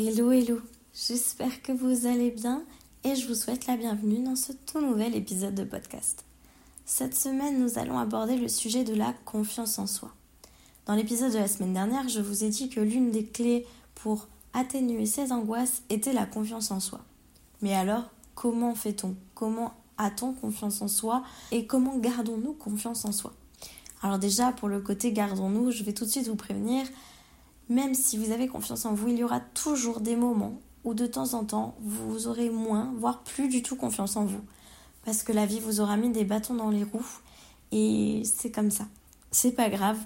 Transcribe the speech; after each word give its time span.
Hello, 0.00 0.30
hello, 0.30 0.60
j'espère 0.94 1.60
que 1.60 1.72
vous 1.72 2.06
allez 2.06 2.30
bien 2.30 2.62
et 3.02 3.16
je 3.16 3.26
vous 3.26 3.34
souhaite 3.34 3.66
la 3.66 3.76
bienvenue 3.76 4.22
dans 4.22 4.36
ce 4.36 4.52
tout 4.52 4.80
nouvel 4.80 5.16
épisode 5.16 5.56
de 5.56 5.64
podcast. 5.64 6.24
Cette 6.84 7.16
semaine, 7.16 7.58
nous 7.58 7.80
allons 7.80 7.98
aborder 7.98 8.36
le 8.36 8.46
sujet 8.46 8.84
de 8.84 8.94
la 8.94 9.12
confiance 9.24 9.76
en 9.80 9.88
soi. 9.88 10.12
Dans 10.86 10.94
l'épisode 10.94 11.32
de 11.32 11.38
la 11.38 11.48
semaine 11.48 11.72
dernière, 11.72 12.08
je 12.08 12.20
vous 12.20 12.44
ai 12.44 12.48
dit 12.48 12.68
que 12.68 12.78
l'une 12.78 13.10
des 13.10 13.24
clés 13.24 13.66
pour 13.96 14.28
atténuer 14.52 15.04
ces 15.04 15.32
angoisses 15.32 15.82
était 15.90 16.12
la 16.12 16.26
confiance 16.26 16.70
en 16.70 16.78
soi. 16.78 17.00
Mais 17.60 17.74
alors, 17.74 18.04
comment 18.36 18.76
fait-on? 18.76 19.16
Comment 19.34 19.74
a-t-on 19.96 20.32
confiance 20.32 20.80
en 20.80 20.86
soi 20.86 21.24
et 21.50 21.66
comment 21.66 21.98
gardons-nous 21.98 22.52
confiance 22.52 23.04
en 23.04 23.10
soi? 23.10 23.32
Alors 24.02 24.20
déjà, 24.20 24.52
pour 24.52 24.68
le 24.68 24.80
côté 24.80 25.10
gardons-nous, 25.10 25.72
je 25.72 25.82
vais 25.82 25.92
tout 25.92 26.04
de 26.04 26.10
suite 26.10 26.28
vous 26.28 26.36
prévenir, 26.36 26.86
même 27.68 27.94
si 27.94 28.16
vous 28.16 28.32
avez 28.32 28.48
confiance 28.48 28.84
en 28.86 28.94
vous, 28.94 29.08
il 29.08 29.18
y 29.18 29.24
aura 29.24 29.40
toujours 29.40 30.00
des 30.00 30.16
moments 30.16 30.60
où 30.84 30.94
de 30.94 31.06
temps 31.06 31.34
en 31.34 31.44
temps, 31.44 31.74
vous 31.80 32.28
aurez 32.28 32.50
moins, 32.50 32.92
voire 32.96 33.22
plus 33.22 33.48
du 33.48 33.62
tout 33.62 33.76
confiance 33.76 34.16
en 34.16 34.24
vous. 34.24 34.40
Parce 35.04 35.22
que 35.22 35.32
la 35.32 35.46
vie 35.46 35.60
vous 35.60 35.80
aura 35.80 35.96
mis 35.96 36.10
des 36.10 36.24
bâtons 36.24 36.54
dans 36.54 36.70
les 36.70 36.84
roues 36.84 37.20
et 37.72 38.22
c'est 38.24 38.50
comme 38.50 38.70
ça. 38.70 38.86
C'est 39.30 39.52
pas 39.52 39.68
grave, 39.68 39.98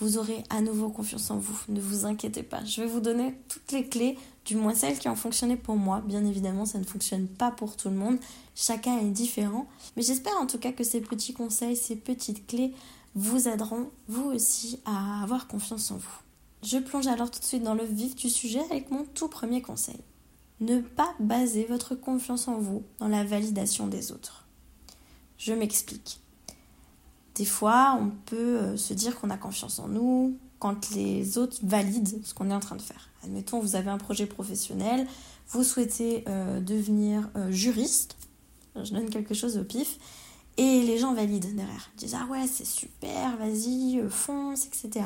vous 0.00 0.18
aurez 0.18 0.44
à 0.50 0.60
nouveau 0.60 0.90
confiance 0.90 1.30
en 1.30 1.38
vous. 1.38 1.58
Ne 1.68 1.80
vous 1.80 2.06
inquiétez 2.06 2.44
pas. 2.44 2.64
Je 2.64 2.82
vais 2.82 2.86
vous 2.86 3.00
donner 3.00 3.34
toutes 3.48 3.72
les 3.72 3.88
clés, 3.88 4.16
du 4.44 4.54
moins 4.54 4.74
celles 4.74 4.98
qui 4.98 5.08
ont 5.08 5.16
fonctionné 5.16 5.56
pour 5.56 5.76
moi. 5.76 6.00
Bien 6.06 6.24
évidemment, 6.24 6.66
ça 6.66 6.78
ne 6.78 6.84
fonctionne 6.84 7.26
pas 7.26 7.50
pour 7.50 7.76
tout 7.76 7.88
le 7.88 7.96
monde. 7.96 8.18
Chacun 8.54 8.98
est 8.98 9.10
différent. 9.10 9.66
Mais 9.96 10.02
j'espère 10.02 10.36
en 10.40 10.46
tout 10.46 10.58
cas 10.58 10.72
que 10.72 10.84
ces 10.84 11.00
petits 11.00 11.32
conseils, 11.32 11.76
ces 11.76 11.96
petites 11.96 12.46
clés 12.46 12.72
vous 13.16 13.48
aideront, 13.48 13.90
vous 14.06 14.30
aussi, 14.30 14.78
à 14.84 15.22
avoir 15.22 15.48
confiance 15.48 15.90
en 15.90 15.96
vous. 15.96 16.27
Je 16.62 16.78
plonge 16.78 17.06
alors 17.06 17.30
tout 17.30 17.38
de 17.38 17.44
suite 17.44 17.62
dans 17.62 17.74
le 17.74 17.84
vif 17.84 18.16
du 18.16 18.28
sujet 18.28 18.60
avec 18.70 18.90
mon 18.90 19.04
tout 19.04 19.28
premier 19.28 19.62
conseil. 19.62 19.98
Ne 20.60 20.80
pas 20.80 21.14
baser 21.20 21.64
votre 21.66 21.94
confiance 21.94 22.48
en 22.48 22.58
vous 22.58 22.82
dans 22.98 23.08
la 23.08 23.22
validation 23.22 23.86
des 23.86 24.10
autres. 24.10 24.46
Je 25.38 25.52
m'explique. 25.52 26.20
Des 27.36 27.44
fois, 27.44 27.96
on 28.00 28.10
peut 28.26 28.58
euh, 28.58 28.76
se 28.76 28.92
dire 28.92 29.18
qu'on 29.20 29.30
a 29.30 29.36
confiance 29.36 29.78
en 29.78 29.86
nous 29.86 30.36
quand 30.58 30.90
les 30.90 31.38
autres 31.38 31.58
valident 31.62 32.20
ce 32.24 32.34
qu'on 32.34 32.50
est 32.50 32.54
en 32.54 32.60
train 32.60 32.74
de 32.74 32.82
faire. 32.82 33.10
Admettons, 33.22 33.60
vous 33.60 33.76
avez 33.76 33.90
un 33.90 33.98
projet 33.98 34.26
professionnel, 34.26 35.06
vous 35.50 35.62
souhaitez 35.62 36.24
euh, 36.26 36.58
devenir 36.58 37.30
euh, 37.36 37.52
juriste, 37.52 38.16
je 38.74 38.92
donne 38.92 39.08
quelque 39.08 39.34
chose 39.34 39.56
au 39.56 39.62
pif, 39.62 39.98
et 40.56 40.82
les 40.82 40.98
gens 40.98 41.14
valident 41.14 41.54
derrière. 41.54 41.90
Ils 41.94 41.98
disent 41.98 42.16
Ah 42.20 42.26
ouais, 42.28 42.48
c'est 42.48 42.66
super, 42.66 43.36
vas-y, 43.36 44.02
fonce, 44.10 44.66
etc. 44.66 45.04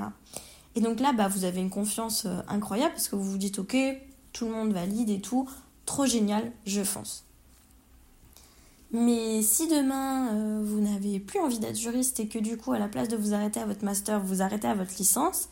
Et 0.74 0.80
donc 0.80 1.00
là, 1.00 1.12
bah, 1.12 1.28
vous 1.28 1.44
avez 1.44 1.60
une 1.60 1.70
confiance 1.70 2.24
euh, 2.26 2.40
incroyable 2.48 2.94
parce 2.94 3.08
que 3.08 3.16
vous 3.16 3.30
vous 3.30 3.38
dites 3.38 3.58
ok, 3.58 3.76
tout 4.32 4.46
le 4.46 4.52
monde 4.52 4.72
valide 4.72 5.10
et 5.10 5.20
tout, 5.20 5.48
trop 5.84 6.06
génial, 6.06 6.50
je 6.66 6.82
fonce. 6.82 7.24
Mais 8.92 9.40
si 9.42 9.68
demain 9.68 10.28
euh, 10.34 10.62
vous 10.62 10.80
n'avez 10.80 11.18
plus 11.18 11.40
envie 11.40 11.58
d'être 11.58 11.78
juriste 11.78 12.20
et 12.20 12.28
que 12.28 12.38
du 12.38 12.58
coup 12.58 12.72
à 12.72 12.78
la 12.78 12.88
place 12.88 13.08
de 13.08 13.16
vous 13.16 13.32
arrêter 13.32 13.60
à 13.60 13.66
votre 13.66 13.84
master, 13.84 14.20
vous 14.20 14.42
arrêtez 14.42 14.68
à 14.68 14.74
votre 14.74 14.92
licence 14.98 15.48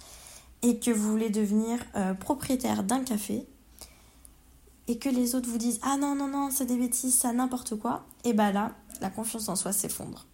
et 0.62 0.78
que 0.78 0.91
vous 0.91 1.10
voulez 1.10 1.30
devenir 1.30 1.78
euh, 1.96 2.12
propriétaire 2.12 2.82
d'un 2.82 3.02
café 3.02 3.46
et 4.88 4.98
que 4.98 5.08
les 5.08 5.34
autres 5.34 5.48
vous 5.48 5.56
disent 5.56 5.80
ah 5.82 5.96
non 5.96 6.14
non 6.14 6.28
non 6.28 6.50
c'est 6.50 6.66
des 6.66 6.76
bêtises, 6.76 7.14
ça 7.14 7.32
n'importe 7.32 7.76
quoi, 7.76 8.04
et 8.24 8.34
bah 8.34 8.52
là 8.52 8.72
la 9.00 9.08
confiance 9.08 9.48
en 9.48 9.56
soi 9.56 9.72
s'effondre 9.72 10.26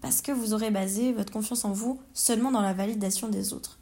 parce 0.00 0.22
que 0.22 0.32
vous 0.32 0.54
aurez 0.54 0.70
basé 0.70 1.12
votre 1.12 1.32
confiance 1.32 1.64
en 1.64 1.72
vous 1.72 2.00
seulement 2.14 2.50
dans 2.50 2.62
la 2.62 2.72
validation 2.72 3.28
des 3.28 3.52
autres. 3.52 3.78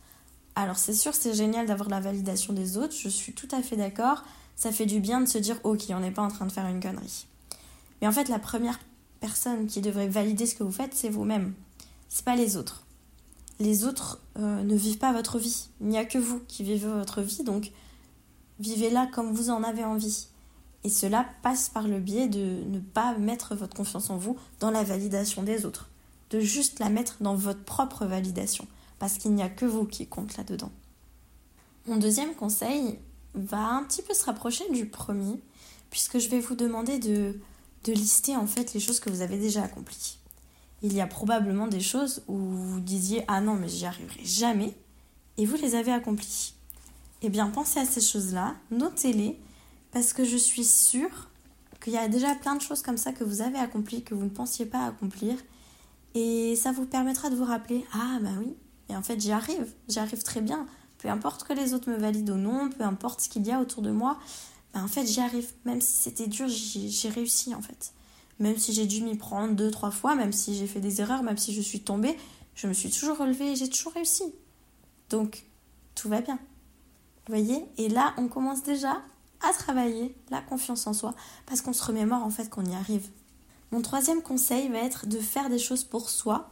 Alors 0.55 0.77
c'est 0.77 0.95
sûr, 0.95 1.15
c'est 1.15 1.35
génial 1.35 1.67
d'avoir 1.67 1.89
la 1.89 2.01
validation 2.01 2.53
des 2.53 2.77
autres, 2.77 2.95
je 2.99 3.09
suis 3.09 3.33
tout 3.33 3.49
à 3.53 3.63
fait 3.63 3.77
d'accord, 3.77 4.25
ça 4.57 4.73
fait 4.73 4.87
du 4.87 4.99
bien 4.99 5.21
de 5.21 5.27
se 5.27 5.39
dire 5.39 5.61
ok, 5.63 5.85
on 5.91 6.01
n'est 6.01 6.11
pas 6.11 6.23
en 6.23 6.29
train 6.29 6.47
de 6.47 6.53
faire 6.53 6.67
une 6.67 6.81
connerie. 6.81 7.27
Mais 8.01 8.09
en 8.09 8.13
fait, 8.13 8.29
la 8.29 8.39
première 8.39 8.81
personne 9.21 9.67
qui 9.67 9.81
devrait 9.81 10.09
valider 10.09 10.47
ce 10.47 10.55
que 10.55 10.65
vous 10.65 10.73
faites, 10.73 10.95
c'est 10.95 11.09
vous-même. 11.09 11.55
C'est 12.09 12.25
pas 12.25 12.37
les 12.37 12.57
autres. 12.57 12.85
Les 13.61 13.85
autres 13.85 14.21
euh, 14.39 14.63
ne 14.63 14.77
vivent 14.77 14.99
pas 14.99 15.13
votre 15.13 15.39
vie. 15.39 15.69
Il 15.81 15.89
n'y 15.89 15.99
a 15.99 16.05
que 16.05 16.19
vous 16.19 16.41
qui 16.47 16.63
vivez 16.63 16.89
votre 16.89 17.23
vie, 17.23 17.45
donc 17.45 17.71
vivez-la 18.61 19.07
comme 19.07 19.33
vous 19.33 19.51
en 19.51 19.63
avez 19.63 19.85
envie. 19.85 20.27
Et 20.85 20.91
cela 20.91 21.27
passe 21.43 21.69
par 21.69 21.87
le 21.87 21.99
biais 21.99 22.29
de 22.29 22.63
ne 22.69 22.79
pas 22.79 23.17
mettre 23.19 23.55
votre 23.55 23.77
confiance 23.77 24.11
en 24.11 24.17
vous 24.17 24.37
dans 24.61 24.71
la 24.71 24.85
validation 24.85 25.43
des 25.43 25.67
autres 25.67 25.89
de 26.31 26.41
juste 26.41 26.79
la 26.79 26.89
mettre 26.89 27.17
dans 27.21 27.35
votre 27.35 27.65
propre 27.65 28.05
validation, 28.05 28.67
parce 28.99 29.19
qu'il 29.19 29.35
n'y 29.35 29.43
a 29.43 29.49
que 29.49 29.65
vous 29.65 29.85
qui 29.85 30.07
compte 30.07 30.37
là-dedans. 30.37 30.71
Mon 31.87 31.97
deuxième 31.97 32.35
conseil 32.35 32.99
va 33.35 33.67
un 33.67 33.85
petit 33.85 34.03
peu 34.03 34.15
se 34.15 34.25
rapprocher 34.25 34.65
du 34.71 34.87
premier, 34.87 35.41
puisque 35.91 36.19
je 36.19 36.29
vais 36.29 36.41
vous 36.41 36.55
demander 36.55 36.99
de, 36.99 37.41
de 37.85 37.93
lister 37.93 38.37
en 38.37 38.47
fait 38.47 38.75
les 38.75 38.81
choses 38.81 39.01
que 39.01 39.11
vous 39.11 39.23
avez 39.23 39.39
déjà 39.39 39.63
accomplies. 39.63 40.19
Il 40.83 40.93
y 40.93 41.01
a 41.01 41.07
probablement 41.07 41.67
des 41.67 41.81
choses 41.81 42.23
où 42.29 42.37
vous 42.37 42.81
disiez 42.81 43.25
ah 43.27 43.41
non 43.41 43.55
mais 43.55 43.69
j'y 43.69 43.87
arriverai 43.87 44.25
jamais, 44.25 44.75
et 45.39 45.47
vous 45.47 45.57
les 45.57 45.75
avez 45.75 45.93
accomplies. 45.93 46.55
Eh 47.23 47.31
bien 47.31 47.49
pensez 47.49 47.81
à 47.81 47.85
ces 47.85 48.01
choses-là, 48.01 48.55
notez-les, 48.71 49.41
parce 49.93 50.13
que 50.13 50.25
je 50.25 50.37
suis 50.37 50.65
sûre 50.65 51.31
qu'il 51.81 51.95
y 51.95 51.97
a 51.97 52.09
déjà 52.09 52.35
plein 52.35 52.57
de 52.57 52.61
choses 52.61 52.83
comme 52.83 52.99
ça 52.99 53.13
que 53.13 53.25
vous 53.25 53.41
avez 53.41 53.59
accomplies, 53.59 54.03
que 54.03 54.15
vous 54.15 54.25
ne 54.25 54.31
pensiez 54.31 54.67
pas 54.67 54.85
accomplir, 54.85 55.37
et 56.15 56.57
ça 56.57 56.73
vous 56.73 56.87
permettra 56.87 57.31
de 57.31 57.37
vous 57.37 57.45
rappeler 57.45 57.85
Ah, 57.93 58.19
bah 58.21 58.31
oui, 58.39 58.55
et 58.89 58.97
en 58.97 59.03
fait, 59.03 59.21
j'y 59.21 59.33
arrive, 59.33 59.73
j'y 59.89 59.99
arrive 59.99 60.23
très 60.23 60.41
bien. 60.41 60.67
Peu 60.99 61.09
importe 61.09 61.45
que 61.45 61.53
les 61.53 61.75
autres 61.75 61.91
me 61.91 61.97
valident 61.97 62.31
ou 62.31 62.37
non, 62.37 62.71
peu 62.71 62.83
importe 62.85 63.21
ce 63.21 63.29
qu'il 63.29 63.47
y 63.47 63.53
a 63.53 63.61
autour 63.61 63.83
de 63.83 63.91
moi, 63.91 64.19
bah 64.75 64.81
en 64.83 64.89
fait, 64.89 65.07
j'y 65.07 65.21
arrive. 65.21 65.51
Même 65.65 65.81
si 65.81 65.93
c'était 66.03 66.27
dur, 66.27 66.47
j'ai 66.49 67.09
réussi 67.09 67.55
en 67.55 67.63
fait. 67.63 67.93
Même 68.39 68.57
si 68.57 68.73
j'ai 68.73 68.87
dû 68.87 69.03
m'y 69.03 69.17
prendre 69.17 69.55
deux, 69.55 69.71
trois 69.71 69.91
fois, 69.91 70.15
même 70.15 70.33
si 70.33 70.55
j'ai 70.55 70.67
fait 70.67 70.81
des 70.81 71.01
erreurs, 71.01 71.23
même 71.23 71.39
si 71.39 71.53
je 71.53 71.61
suis 71.61 71.81
tombée, 71.81 72.17
je 72.55 72.67
me 72.67 72.73
suis 72.73 72.91
toujours 72.91 73.19
relevée 73.19 73.53
et 73.53 73.57
j'ai 73.57 73.69
toujours 73.69 73.93
réussi. 73.93 74.25
Donc, 75.11 75.45
tout 75.95 76.09
va 76.09 76.21
bien. 76.21 76.39
Vous 77.27 77.35
voyez? 77.35 77.65
Et 77.77 77.89
là, 77.89 78.15
on 78.17 78.29
commence 78.29 78.63
déjà 78.63 79.03
à 79.41 79.53
travailler 79.53 80.17
la 80.31 80.41
confiance 80.41 80.87
en 80.87 80.93
soi 80.93 81.15
parce 81.47 81.61
qu'on 81.61 81.73
se 81.73 81.85
remémore 81.85 82.25
en 82.25 82.31
fait 82.31 82.49
qu'on 82.49 82.65
y 82.65 82.75
arrive. 82.75 83.09
Mon 83.71 83.83
troisième 83.83 84.23
conseil 84.23 84.69
va 84.69 84.79
être 84.79 85.07
de 85.07 85.19
faire 85.19 85.51
des 85.51 85.59
choses 85.59 85.85
pour 85.85 86.09
soi, 86.09 86.49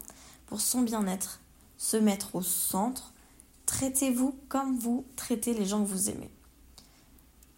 pour 0.46 0.60
son 0.60 0.82
bien-être, 0.82 1.40
se 1.78 1.96
mettre 1.96 2.34
au 2.34 2.42
centre. 2.42 3.12
Traitez-vous 3.64 4.34
comme 4.48 4.76
vous 4.76 5.04
traitez 5.16 5.54
les 5.54 5.64
gens 5.64 5.82
que 5.82 5.88
vous 5.88 6.10
aimez. 6.10 6.30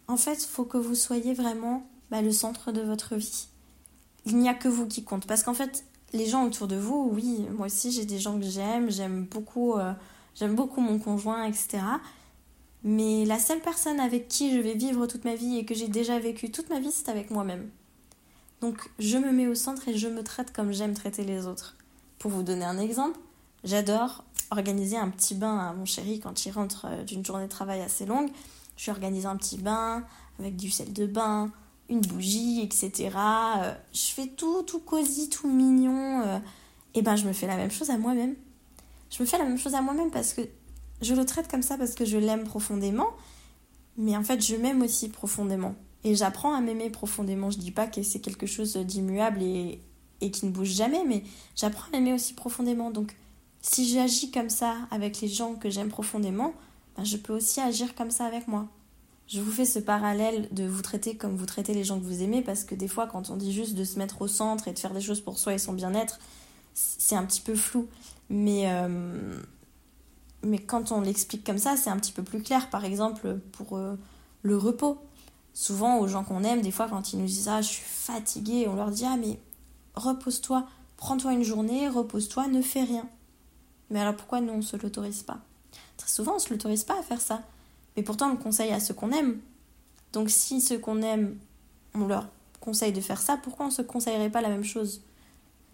En 0.07 0.17
fait, 0.17 0.43
il 0.43 0.47
faut 0.47 0.65
que 0.65 0.77
vous 0.77 0.95
soyez 0.95 1.33
vraiment 1.33 1.85
bah, 2.09 2.21
le 2.21 2.31
centre 2.31 2.71
de 2.71 2.81
votre 2.81 3.15
vie. 3.15 3.47
Il 4.25 4.37
n'y 4.37 4.49
a 4.49 4.53
que 4.53 4.67
vous 4.67 4.87
qui 4.87 5.03
compte. 5.03 5.27
Parce 5.27 5.43
qu'en 5.43 5.53
fait, 5.53 5.83
les 6.13 6.25
gens 6.25 6.45
autour 6.45 6.67
de 6.67 6.75
vous, 6.75 7.09
oui, 7.13 7.45
moi 7.55 7.67
aussi 7.67 7.91
j'ai 7.91 8.05
des 8.05 8.19
gens 8.19 8.39
que 8.39 8.45
j'aime, 8.45 8.89
j'aime 8.89 9.25
beaucoup, 9.25 9.73
euh, 9.73 9.93
j'aime 10.35 10.55
beaucoup 10.55 10.81
mon 10.81 10.99
conjoint, 10.99 11.45
etc. 11.45 11.79
Mais 12.83 13.25
la 13.25 13.39
seule 13.39 13.59
personne 13.59 13.99
avec 13.99 14.27
qui 14.27 14.55
je 14.55 14.59
vais 14.59 14.73
vivre 14.73 15.05
toute 15.05 15.25
ma 15.25 15.35
vie 15.35 15.57
et 15.57 15.65
que 15.65 15.75
j'ai 15.75 15.87
déjà 15.87 16.17
vécu 16.17 16.49
toute 16.49 16.69
ma 16.69 16.79
vie, 16.79 16.91
c'est 16.91 17.09
avec 17.09 17.29
moi-même. 17.29 17.69
Donc 18.61 18.89
je 18.99 19.17
me 19.17 19.31
mets 19.31 19.47
au 19.47 19.55
centre 19.55 19.87
et 19.87 19.97
je 19.97 20.07
me 20.07 20.23
traite 20.23 20.51
comme 20.51 20.71
j'aime 20.71 20.93
traiter 20.93 21.23
les 21.23 21.47
autres. 21.47 21.75
Pour 22.17 22.31
vous 22.31 22.43
donner 22.43 22.65
un 22.65 22.77
exemple, 22.77 23.17
j'adore 23.63 24.23
organiser 24.51 24.97
un 24.97 25.09
petit 25.09 25.35
bain 25.35 25.57
à 25.57 25.73
mon 25.73 25.85
chéri 25.85 26.19
quand 26.19 26.45
il 26.45 26.51
rentre 26.51 26.87
euh, 26.89 27.03
d'une 27.03 27.23
journée 27.25 27.45
de 27.45 27.51
travail 27.51 27.81
assez 27.81 28.05
longue. 28.05 28.29
Je 28.77 28.85
lui 28.85 28.91
organise 28.91 29.25
un 29.25 29.35
petit 29.35 29.57
bain 29.57 30.03
avec 30.39 30.55
du 30.55 30.71
sel 30.71 30.91
de 30.93 31.05
bain, 31.05 31.51
une 31.89 32.01
bougie, 32.01 32.61
etc. 32.61 33.11
Euh, 33.15 33.73
je 33.93 34.13
fais 34.13 34.27
tout, 34.27 34.63
tout 34.63 34.79
cosy, 34.79 35.29
tout 35.29 35.49
mignon. 35.49 36.21
Euh, 36.25 36.39
et 36.95 37.01
ben 37.01 37.15
je 37.15 37.25
me 37.25 37.33
fais 37.33 37.47
la 37.47 37.57
même 37.57 37.71
chose 37.71 37.89
à 37.89 37.97
moi-même. 37.97 38.35
Je 39.11 39.21
me 39.21 39.27
fais 39.27 39.37
la 39.37 39.45
même 39.45 39.57
chose 39.57 39.75
à 39.75 39.81
moi-même 39.81 40.11
parce 40.11 40.33
que 40.33 40.41
je 41.01 41.13
le 41.13 41.25
traite 41.25 41.49
comme 41.49 41.61
ça 41.61 41.77
parce 41.77 41.93
que 41.93 42.05
je 42.05 42.17
l'aime 42.17 42.43
profondément. 42.43 43.09
Mais 43.97 44.15
en 44.15 44.23
fait, 44.23 44.41
je 44.41 44.55
m'aime 44.55 44.81
aussi 44.81 45.09
profondément. 45.09 45.75
Et 46.03 46.15
j'apprends 46.15 46.53
à 46.53 46.61
m'aimer 46.61 46.89
profondément. 46.89 47.51
Je 47.51 47.57
dis 47.57 47.71
pas 47.71 47.87
que 47.87 48.03
c'est 48.03 48.19
quelque 48.19 48.45
chose 48.45 48.75
d'immuable 48.77 49.41
et, 49.41 49.81
et 50.21 50.31
qui 50.31 50.45
ne 50.45 50.51
bouge 50.51 50.69
jamais, 50.69 51.03
mais 51.05 51.23
j'apprends 51.55 51.87
à 51.87 51.91
m'aimer 51.91 52.13
aussi 52.13 52.33
profondément. 52.33 52.91
Donc, 52.91 53.15
si 53.61 53.87
j'agis 53.89 54.31
comme 54.31 54.49
ça 54.49 54.75
avec 54.91 55.19
les 55.21 55.27
gens 55.27 55.55
que 55.55 55.69
j'aime 55.69 55.89
profondément, 55.89 56.53
ben, 56.95 57.03
je 57.03 57.17
peux 57.17 57.33
aussi 57.33 57.59
agir 57.59 57.95
comme 57.95 58.11
ça 58.11 58.25
avec 58.25 58.47
moi. 58.47 58.67
Je 59.27 59.41
vous 59.41 59.51
fais 59.51 59.65
ce 59.65 59.79
parallèle 59.79 60.47
de 60.51 60.65
vous 60.65 60.81
traiter 60.81 61.15
comme 61.15 61.35
vous 61.35 61.45
traitez 61.45 61.73
les 61.73 61.83
gens 61.83 61.99
que 61.99 62.05
vous 62.05 62.23
aimez, 62.23 62.41
parce 62.41 62.63
que 62.63 62.73
des 62.73 62.87
fois, 62.87 63.05
quand 63.05 63.29
on 63.29 63.35
dit 63.35 63.53
juste 63.53 63.75
de 63.75 63.83
se 63.83 63.99
mettre 63.99 64.21
au 64.21 64.27
centre 64.27 64.67
et 64.67 64.73
de 64.73 64.79
faire 64.79 64.93
des 64.93 65.01
choses 65.01 65.21
pour 65.21 65.37
soi 65.37 65.53
et 65.53 65.59
son 65.59 65.73
bien-être, 65.73 66.19
c'est 66.73 67.15
un 67.15 67.25
petit 67.25 67.41
peu 67.41 67.55
flou. 67.55 67.87
Mais, 68.29 68.63
euh, 68.65 69.37
mais 70.43 70.57
quand 70.57 70.91
on 70.91 71.01
l'explique 71.01 71.45
comme 71.45 71.57
ça, 71.57 71.77
c'est 71.77 71.89
un 71.89 71.97
petit 71.97 72.11
peu 72.11 72.23
plus 72.23 72.41
clair. 72.41 72.69
Par 72.69 72.85
exemple, 72.85 73.39
pour 73.51 73.77
euh, 73.77 73.95
le 74.41 74.57
repos 74.57 74.97
souvent 75.53 75.99
aux 75.99 76.07
gens 76.07 76.23
qu'on 76.23 76.43
aime, 76.43 76.61
des 76.61 76.71
fois 76.71 76.87
quand 76.87 77.13
ils 77.13 77.19
nous 77.19 77.25
disent 77.25 77.49
ah 77.49 77.61
je 77.61 77.67
suis 77.67 77.85
fatiguée, 77.85 78.67
on 78.67 78.75
leur 78.75 78.91
dit 78.91 79.05
ah 79.05 79.17
mais 79.17 79.39
repose-toi, 79.95 80.65
prends-toi 80.97 81.33
une 81.33 81.43
journée, 81.43 81.87
repose-toi, 81.89 82.47
ne 82.47 82.61
fais 82.61 82.83
rien. 82.83 83.07
Mais 83.89 83.99
alors 83.99 84.15
pourquoi 84.15 84.41
nous 84.41 84.53
on 84.53 84.61
se 84.61 84.77
l'autorise 84.77 85.23
pas? 85.23 85.39
Très 85.97 86.09
souvent 86.09 86.35
on 86.35 86.39
se 86.39 86.49
l'autorise 86.49 86.83
pas 86.83 86.99
à 86.99 87.03
faire 87.03 87.21
ça. 87.21 87.41
Mais 87.95 88.03
pourtant, 88.03 88.27
on 88.27 88.31
le 88.31 88.37
conseille 88.37 88.71
à 88.71 88.79
ceux 88.79 88.93
qu'on 88.93 89.11
aime. 89.11 89.39
Donc 90.13 90.29
si 90.29 90.61
ceux 90.61 90.77
qu'on 90.77 91.01
aime, 91.01 91.37
on 91.93 92.07
leur 92.07 92.27
conseille 92.59 92.93
de 92.93 93.01
faire 93.01 93.19
ça, 93.19 93.37
pourquoi 93.37 93.65
on 93.65 93.69
ne 93.69 93.73
se 93.73 93.81
conseillerait 93.81 94.29
pas 94.29 94.41
la 94.41 94.49
même 94.49 94.63
chose? 94.63 95.01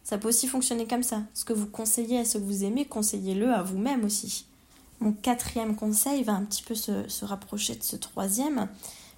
Ça 0.03 0.17
peut 0.17 0.29
aussi 0.29 0.47
fonctionner 0.47 0.87
comme 0.87 1.03
ça. 1.03 1.21
Ce 1.33 1.45
que 1.45 1.53
vous 1.53 1.67
conseillez 1.67 2.19
à 2.19 2.25
ceux 2.25 2.39
que 2.39 2.45
vous 2.45 2.63
aimez, 2.63 2.85
conseillez-le 2.85 3.53
à 3.53 3.63
vous-même 3.63 4.03
aussi. 4.05 4.45
Mon 4.99 5.11
quatrième 5.11 5.75
conseil 5.75 6.23
va 6.23 6.33
un 6.33 6.43
petit 6.45 6.63
peu 6.63 6.75
se, 6.75 7.25
rapprocher 7.25 7.75
de 7.75 7.83
ce 7.83 7.95
troisième, 7.95 8.67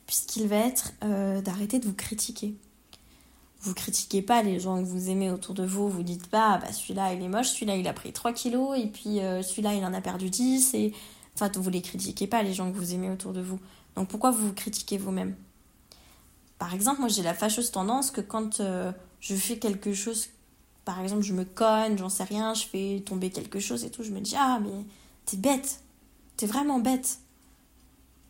puisqu'il 0.07 0.47
va 0.47 0.55
être 0.55 0.93
euh, 1.03 1.41
d'arrêter 1.41 1.77
de 1.77 1.85
vous 1.85 1.93
critiquer. 1.93 2.55
Vous 3.61 3.73
critiquez 3.73 4.21
pas 4.21 4.41
les 4.41 4.59
gens 4.59 4.81
que 4.81 4.87
vous 4.87 5.09
aimez 5.09 5.29
autour 5.29 5.53
de 5.53 5.65
vous, 5.65 5.89
vous 5.89 6.03
dites 6.03 6.27
pas 6.27 6.53
ah 6.53 6.57
bah 6.59 6.71
celui-là 6.71 7.13
il 7.13 7.21
est 7.21 7.27
moche, 7.27 7.49
celui-là 7.49 7.75
il 7.75 7.87
a 7.87 7.93
pris 7.93 8.13
3 8.13 8.31
kilos 8.31 8.77
et 8.79 8.87
puis 8.87 9.19
euh, 9.19 9.41
celui-là 9.41 9.73
il 9.73 9.83
en 9.83 9.93
a 9.93 10.01
perdu 10.01 10.29
10 10.29 10.73
et 10.75 10.93
enfin 11.35 11.51
vous 11.53 11.69
les 11.69 11.81
critiquez 11.81 12.27
pas 12.27 12.43
les 12.43 12.53
gens 12.53 12.71
que 12.71 12.77
vous 12.77 12.93
aimez 12.93 13.09
autour 13.09 13.33
de 13.33 13.41
vous. 13.41 13.59
Donc 13.95 14.07
pourquoi 14.07 14.31
vous 14.31 14.47
vous 14.47 14.53
critiquez 14.53 14.97
vous-même? 14.97 15.35
Par 16.59 16.73
exemple, 16.73 17.01
moi 17.01 17.09
j'ai 17.09 17.23
la 17.23 17.33
fâcheuse 17.33 17.71
tendance 17.71 18.09
que 18.09 18.21
quand 18.21 18.61
euh, 18.61 18.91
je 19.19 19.35
fais 19.35 19.57
quelque 19.57 19.93
chose, 19.93 20.29
par 20.85 21.01
exemple 21.01 21.23
je 21.23 21.33
me 21.33 21.43
conne, 21.43 21.97
j'en 21.97 22.09
sais 22.09 22.23
rien, 22.23 22.53
je 22.53 22.63
fais 22.63 23.03
tomber 23.05 23.31
quelque 23.31 23.59
chose 23.59 23.83
et 23.83 23.89
tout, 23.89 24.03
je 24.03 24.11
me 24.11 24.21
dis 24.21 24.35
ah 24.37 24.59
mais 24.63 24.85
t'es 25.25 25.37
bête, 25.37 25.81
t'es 26.37 26.45
vraiment 26.45 26.79
bête. 26.79 27.19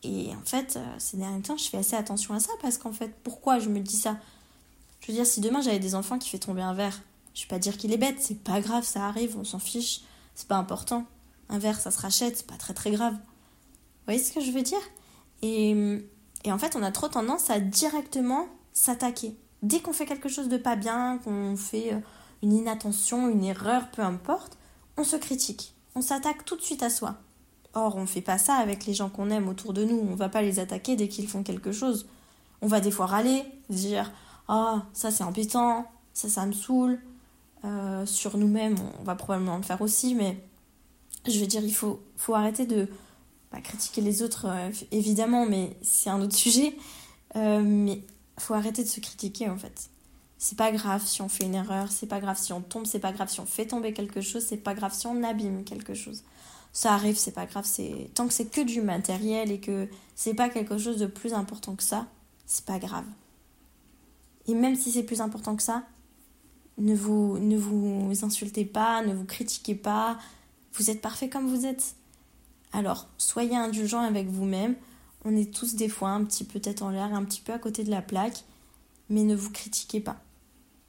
Et 0.02 0.30
en 0.34 0.44
fait, 0.44 0.76
euh, 0.76 0.94
ces 0.98 1.16
derniers 1.16 1.42
temps, 1.42 1.56
je 1.56 1.68
fais 1.68 1.78
assez 1.78 1.96
attention 1.96 2.34
à 2.34 2.40
ça 2.40 2.52
parce 2.62 2.78
qu'en 2.78 2.92
fait, 2.92 3.14
pourquoi 3.24 3.58
je 3.58 3.68
me 3.68 3.80
dis 3.80 3.96
ça? 3.96 4.16
Je 5.00 5.08
veux 5.08 5.14
dire, 5.14 5.26
si 5.26 5.40
demain 5.40 5.60
j'avais 5.60 5.78
des 5.78 5.94
enfants 5.94 6.18
qui 6.18 6.28
fait 6.28 6.38
tomber 6.38 6.62
un 6.62 6.74
verre, 6.74 7.00
je 7.34 7.42
vais 7.42 7.48
pas 7.48 7.58
dire 7.58 7.76
qu'il 7.76 7.92
est 7.92 7.98
bête, 7.98 8.16
c'est 8.20 8.42
pas 8.42 8.60
grave, 8.60 8.84
ça 8.84 9.06
arrive, 9.06 9.36
on 9.38 9.44
s'en 9.44 9.58
fiche, 9.58 10.02
c'est 10.34 10.48
pas 10.48 10.56
important. 10.56 11.04
Un 11.48 11.58
verre, 11.58 11.80
ça 11.80 11.90
se 11.90 12.00
rachète, 12.00 12.36
c'est 12.36 12.46
pas 12.46 12.56
très 12.56 12.74
très 12.74 12.90
grave. 12.90 13.14
Vous 13.14 14.04
voyez 14.06 14.22
ce 14.22 14.32
que 14.32 14.40
je 14.40 14.50
veux 14.50 14.62
dire? 14.62 14.80
Et, 15.42 15.70
et 16.44 16.52
en 16.52 16.58
fait, 16.58 16.76
on 16.76 16.82
a 16.82 16.92
trop 16.92 17.08
tendance 17.08 17.50
à 17.50 17.60
directement 17.60 18.48
s'attaquer. 18.72 19.36
Dès 19.62 19.80
qu'on 19.80 19.92
fait 19.92 20.06
quelque 20.06 20.28
chose 20.28 20.48
de 20.48 20.56
pas 20.56 20.76
bien, 20.76 21.18
qu'on 21.18 21.56
fait 21.56 21.92
euh, 21.92 21.98
une 22.42 22.52
inattention, 22.52 23.28
une 23.28 23.44
erreur, 23.44 23.90
peu 23.90 24.02
importe, 24.02 24.56
on 24.96 25.04
se 25.04 25.16
critique. 25.16 25.74
On 25.94 26.02
s'attaque 26.02 26.44
tout 26.44 26.56
de 26.56 26.62
suite 26.62 26.82
à 26.82 26.90
soi. 26.90 27.16
Or, 27.78 27.96
on 27.96 28.06
fait 28.06 28.22
pas 28.22 28.38
ça 28.38 28.54
avec 28.54 28.86
les 28.86 28.94
gens 28.94 29.08
qu'on 29.08 29.30
aime 29.30 29.48
autour 29.48 29.72
de 29.72 29.84
nous. 29.84 29.98
On 30.10 30.16
va 30.16 30.28
pas 30.28 30.42
les 30.42 30.58
attaquer 30.58 30.96
dès 30.96 31.08
qu'ils 31.08 31.28
font 31.28 31.42
quelque 31.44 31.70
chose. 31.70 32.06
On 32.60 32.66
va 32.66 32.80
des 32.80 32.90
fois 32.90 33.06
râler, 33.06 33.44
dire 33.70 34.10
Ah, 34.48 34.82
ça 34.92 35.10
c'est 35.12 35.22
embêtant, 35.22 35.86
ça 36.12 36.28
ça 36.28 36.44
me 36.44 36.52
saoule. 36.52 36.98
Euh, 37.64 38.04
sur 38.04 38.36
nous-mêmes, 38.36 38.76
on 39.00 39.04
va 39.04 39.14
probablement 39.14 39.56
le 39.56 39.62
faire 39.62 39.80
aussi, 39.80 40.14
mais 40.14 40.40
je 41.26 41.38
veux 41.38 41.46
dire, 41.46 41.62
il 41.62 41.74
faut, 41.74 42.00
faut 42.16 42.34
arrêter 42.34 42.66
de 42.66 42.88
pas 43.50 43.60
critiquer 43.60 44.00
les 44.00 44.22
autres, 44.22 44.46
euh, 44.46 44.70
évidemment, 44.90 45.46
mais 45.46 45.76
c'est 45.82 46.10
un 46.10 46.20
autre 46.20 46.36
sujet. 46.36 46.74
Euh, 47.36 47.62
mais 47.62 48.02
faut 48.38 48.54
arrêter 48.54 48.82
de 48.82 48.88
se 48.88 49.00
critiquer 49.00 49.48
en 49.48 49.56
fait. 49.56 49.90
C'est 50.38 50.56
pas 50.56 50.70
grave 50.72 51.04
si 51.04 51.20
on 51.22 51.28
fait 51.28 51.44
une 51.44 51.54
erreur, 51.54 51.90
c'est 51.90 52.06
pas 52.06 52.20
grave 52.20 52.38
si 52.38 52.52
on 52.52 52.60
tombe, 52.60 52.86
c'est 52.86 53.00
pas 53.00 53.12
grave 53.12 53.28
si 53.28 53.40
on 53.40 53.46
fait 53.46 53.66
tomber 53.66 53.92
quelque 53.92 54.20
chose, 54.20 54.44
c'est 54.44 54.56
pas 54.56 54.74
grave 54.74 54.94
si 54.94 55.06
on 55.06 55.22
abîme 55.24 55.64
quelque 55.64 55.94
chose. 55.94 56.22
Ça 56.72 56.94
arrive, 56.94 57.16
c'est 57.16 57.32
pas 57.32 57.46
grave, 57.46 57.64
c'est 57.66 58.10
tant 58.14 58.26
que 58.26 58.34
c'est 58.34 58.46
que 58.46 58.60
du 58.60 58.82
matériel 58.82 59.50
et 59.50 59.60
que 59.60 59.88
c'est 60.14 60.34
pas 60.34 60.48
quelque 60.48 60.78
chose 60.78 60.98
de 60.98 61.06
plus 61.06 61.32
important 61.32 61.74
que 61.74 61.82
ça, 61.82 62.06
c'est 62.46 62.64
pas 62.64 62.78
grave. 62.78 63.06
Et 64.46 64.54
même 64.54 64.76
si 64.76 64.90
c'est 64.90 65.02
plus 65.02 65.20
important 65.20 65.56
que 65.56 65.62
ça, 65.62 65.84
ne 66.78 66.94
vous, 66.94 67.38
insultez 68.22 68.64
pas, 68.64 69.02
ne 69.02 69.14
vous 69.14 69.24
critiquez 69.24 69.74
pas, 69.74 70.18
vous 70.74 70.90
êtes 70.90 71.00
parfait 71.00 71.28
comme 71.28 71.48
vous 71.48 71.66
êtes. 71.66 71.94
Alors, 72.72 73.08
soyez 73.18 73.56
indulgent 73.56 74.00
avec 74.00 74.28
vous-même. 74.28 74.76
On 75.24 75.36
est 75.36 75.52
tous 75.52 75.74
des 75.74 75.88
fois 75.88 76.10
un 76.10 76.24
petit 76.24 76.44
peu 76.44 76.60
tête 76.60 76.82
en 76.82 76.90
l'air, 76.90 77.12
un 77.12 77.24
petit 77.24 77.40
peu 77.40 77.52
à 77.52 77.58
côté 77.58 77.82
de 77.82 77.90
la 77.90 78.02
plaque, 78.02 78.44
mais 79.10 79.24
ne 79.24 79.34
vous 79.34 79.50
critiquez 79.50 80.00
pas. 80.00 80.22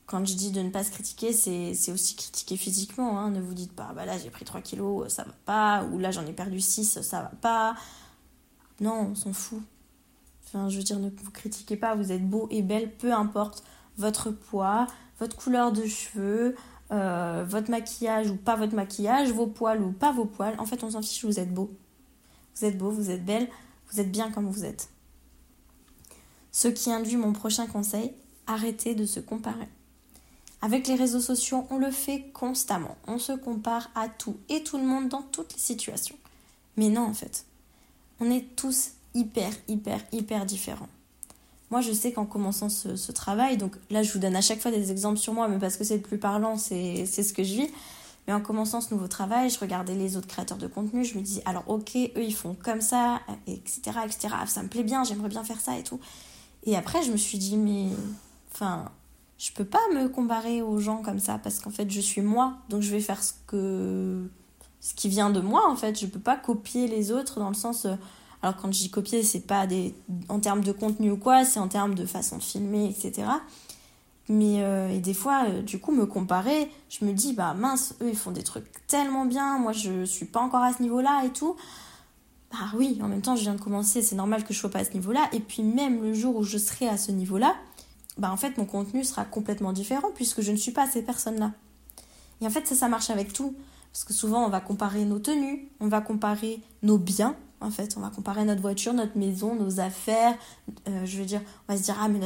Quand 0.10 0.26
je 0.26 0.34
dis 0.34 0.50
de 0.50 0.62
ne 0.62 0.72
pas 0.72 0.84
se 0.84 0.90
critiquer, 0.90 1.34
c'est 1.34 1.92
aussi 1.92 2.16
critiquer 2.16 2.58
physiquement. 2.58 3.20
Hein. 3.20 3.30
Ne 3.30 3.40
vous 3.40 3.54
dites 3.54 3.74
pas, 3.74 3.94
bah 3.94 4.06
là 4.06 4.18
j'ai 4.18 4.32
pris 4.32 4.44
3 4.44 4.62
kilos, 4.62 5.08
ça 5.14 5.24
va 5.24 5.34
pas, 5.46 5.84
ou 5.84 6.00
là 6.00 6.10
j'en 6.10 6.26
ai 6.26 6.34
perdu 6.34 6.60
6, 6.60 7.02
ça 7.02 7.22
va 7.22 7.32
pas. 7.40 7.76
Non, 8.82 9.10
on 9.12 9.16
s'en 9.16 9.34
fout. 9.34 9.62
Enfin, 10.44 10.68
je 10.68 10.78
veux 10.78 10.84
dire, 10.84 10.98
ne 10.98 11.12
vous 11.12 11.30
critiquez 11.30 11.76
pas, 11.76 11.94
vous 11.94 12.12
êtes 12.12 12.28
beau 12.28 12.48
et 12.50 12.64
belle, 12.64 12.92
peu 12.92 13.14
importe 13.14 13.64
votre 13.98 14.32
poids, 14.32 14.88
votre 15.20 15.38
couleur 15.38 15.72
de 15.72 15.86
cheveux, 15.86 16.56
euh, 16.92 17.46
votre 17.48 17.70
maquillage 17.70 18.32
ou 18.32 18.36
pas 18.36 18.56
votre 18.56 18.74
maquillage, 18.74 19.32
vos 19.32 19.46
poils 19.46 19.80
ou 19.80 19.92
pas 19.92 20.12
vos 20.12 20.26
poils. 20.26 20.56
En 20.58 20.66
fait, 20.66 20.84
on 20.84 20.90
s'en 20.90 21.04
fiche, 21.04 21.24
vous 21.24 21.40
êtes 21.40 21.54
beau. 21.54 21.70
Vous 22.56 22.66
êtes 22.66 22.80
beau, 22.80 22.90
vous 22.90 23.12
êtes 23.12 23.24
belle, 23.24 23.48
vous 23.92 24.00
êtes 24.00 24.12
bien 24.12 24.32
comme 24.32 24.50
vous 24.50 24.66
êtes. 24.66 24.90
Ce 26.52 26.68
qui 26.68 26.92
induit 26.92 27.16
mon 27.16 27.32
prochain 27.32 27.68
conseil, 27.68 28.16
arrêtez 28.48 28.96
de 28.96 29.06
se 29.06 29.20
comparer. 29.20 29.70
Avec 30.62 30.88
les 30.88 30.96
réseaux 30.96 31.22
sociaux, 31.22 31.66
on 31.70 31.78
le 31.78 31.92
fait 31.92 32.26
constamment. 32.34 32.98
On 33.08 33.18
se 33.18 33.32
compare 33.32 33.90
à 33.96 34.10
tout 34.10 34.38
et 34.50 34.64
tout 34.64 34.78
le 34.78 34.84
monde 34.84 35.08
dans 35.08 35.22
toutes 35.22 35.54
les 35.54 35.60
situations. 35.60 36.18
Mais 36.76 36.90
non, 36.90 37.04
en 37.04 37.14
fait. 37.14 37.46
On 38.20 38.30
est 38.30 38.56
tous 38.56 38.92
hyper, 39.14 39.52
hyper, 39.68 40.02
hyper 40.12 40.46
différents. 40.46 40.90
Moi, 41.72 41.82
je 41.82 41.94
sais 41.94 42.12
qu'en 42.12 42.26
commençant 42.26 42.68
ce, 42.68 43.12
travail, 43.12 43.58
donc 43.58 43.76
là, 43.90 44.02
je 44.04 44.12
vous 44.12 44.20
donne 44.20 44.36
à 44.36 44.42
chaque 44.42 44.60
fois 44.60 44.72
des 44.72 44.92
exemples 44.92 45.20
sur 45.20 45.34
moi, 45.34 45.48
mais 45.48 45.60
parce 45.60 45.78
que 45.78 45.84
c'est 45.84 45.98
le 45.98 46.02
plus 46.02 46.18
parlant, 46.18 46.58
c'est 46.58 47.06
ce 47.06 47.32
que 47.32 47.44
je 47.44 47.54
vis. 47.54 47.70
Mais 48.28 48.34
en 48.34 48.42
commençant 48.42 48.82
ce 48.82 48.94
nouveau 48.94 49.08
travail, 49.08 49.50
je 49.50 49.60
regardais 49.60 49.96
les 49.96 50.18
autres 50.18 50.28
créateurs 50.28 50.58
de 50.58 50.68
contenu, 50.68 51.06
je 51.06 51.18
me 51.18 51.22
dis, 51.22 51.42
alors 51.46 51.64
ok, 51.68 51.96
eux, 51.96 52.24
ils 52.24 52.36
font 52.36 52.56
comme 52.64 52.82
ça, 52.82 53.22
etc., 53.48 53.82
etc. 54.06 54.36
Ça 54.46 54.62
me 54.62 54.68
plaît 54.68 54.84
bien, 54.84 55.04
j'aimerais 55.04 55.30
bien 55.30 55.44
faire 55.44 55.60
ça 55.60 55.78
et 55.78 55.84
tout. 55.84 56.00
Et 56.66 56.76
après, 56.76 57.02
je 57.04 57.12
me 57.12 57.18
suis 57.18 57.38
dit, 57.38 57.56
mais... 57.56 57.88
Enfin, 58.52 58.92
je 59.40 59.54
peux 59.54 59.66
pas 59.66 59.80
me 59.96 60.10
comparer 60.10 60.62
aux 60.62 60.80
gens 60.80 61.02
comme 61.02 61.20
ça, 61.20 61.40
parce 61.42 61.60
qu'en 61.60 61.72
fait, 61.72 61.90
je 61.90 62.02
suis 62.02 62.22
moi, 62.22 62.58
donc 62.68 62.82
je 62.82 62.92
vais 62.92 63.00
faire 63.00 63.24
ce 63.24 63.34
que... 63.48 64.30
Ce 64.82 64.94
qui 64.94 65.10
vient 65.10 65.30
de 65.30 65.42
moi, 65.42 65.70
en 65.70 65.76
fait. 65.76 66.00
Je 66.00 66.06
peux 66.06 66.20
pas 66.20 66.38
copier 66.38 66.88
les 66.88 67.12
autres 67.12 67.40
dans 67.40 67.50
le 67.50 67.56
sens... 67.56 67.86
Euh, 67.86 67.96
alors 68.42 68.56
quand 68.56 68.72
je 68.72 68.80
dis 68.80 68.90
copier, 68.90 69.24
c'est 69.24 69.42
pas 69.42 69.68
des, 69.68 69.94
en 70.30 70.40
termes 70.40 70.64
de 70.64 70.72
contenu 70.72 71.12
ou 71.12 71.18
quoi, 71.18 71.44
c'est 71.44 71.60
en 71.60 71.68
termes 71.68 71.94
de 71.94 72.06
façon 72.06 72.38
de 72.38 72.44
filmer, 72.44 72.90
etc. 72.90 73.28
Mais 74.30 74.64
euh, 74.64 74.90
et 74.90 75.00
des 75.00 75.14
fois, 75.14 75.46
euh, 75.50 75.62
du 75.62 75.80
coup, 75.80 75.92
me 75.92 76.06
comparer, 76.06 76.72
je 76.90 77.04
me 77.04 77.12
dis, 77.12 77.34
bah 77.34 77.54
mince, 77.54 77.96
eux, 78.02 78.10
ils 78.10 78.16
font 78.16 78.32
des 78.32 78.44
trucs 78.44 78.66
tellement 78.88 79.26
bien, 79.26 79.58
moi, 79.58 79.74
je 79.74 80.06
suis 80.06 80.26
pas 80.26 80.40
encore 80.40 80.64
à 80.64 80.72
ce 80.72 80.82
niveau-là 80.82 81.24
et 81.26 81.32
tout. 81.32 81.58
Bah 82.52 82.58
oui, 82.76 82.98
en 83.04 83.08
même 83.08 83.22
temps, 83.22 83.36
je 83.36 83.42
viens 83.42 83.56
de 83.56 83.62
commencer, 83.62 84.02
c'est 84.02 84.16
normal 84.16 84.44
que 84.44 84.54
je 84.54 84.60
sois 84.60 84.72
pas 84.72 84.80
à 84.80 84.86
ce 84.86 84.94
niveau-là. 84.94 85.28
Et 85.34 85.40
puis 85.40 85.64
même 85.64 86.02
le 86.02 86.14
jour 86.14 86.38
où 86.38 86.44
je 86.44 86.58
serai 86.58 86.88
à 86.88 86.98
ce 86.98 87.12
niveau-là, 87.12 87.56
bah 88.20 88.32
en 88.32 88.38
fait, 88.38 88.58
mon 88.58 88.66
contenu 88.66 89.04
sera 89.04 89.26
complètement 89.26 89.74
différent 89.74 90.10
puisque 90.14 90.42
je 90.42 90.52
ne 90.52 90.58
suis 90.58 90.72
pas 90.72 90.88
ces 90.88 91.02
personnes-là. 91.02 91.54
Et 92.42 92.48
en 92.48 92.50
fait, 92.50 92.68
ça, 92.68 92.76
ça 92.76 92.88
marche 92.88 93.10
avec 93.10 93.34
tout. 93.34 93.56
Parce 93.92 94.04
que 94.04 94.14
souvent, 94.14 94.46
on 94.46 94.50
va 94.50 94.60
comparer 94.60 95.04
nos 95.06 95.20
tenues, 95.20 95.68
on 95.80 95.88
va 95.88 96.02
comparer 96.02 96.62
nos 96.84 96.98
biens, 96.98 97.36
en 97.60 97.72
fait. 97.72 97.96
On 97.98 98.02
va 98.02 98.10
comparer 98.10 98.46
notre 98.46 98.62
voiture, 98.62 98.94
notre 98.94 99.18
maison, 99.18 99.56
nos 99.56 99.80
affaires. 99.80 100.38
Euh, 100.88 101.06
je 101.06 101.18
veux 101.18 101.26
dire, 101.26 101.42
on 101.68 101.74
va 101.74 101.78
se 101.78 101.84
dire, 101.84 101.96
ah, 102.00 102.08
mais 102.08 102.20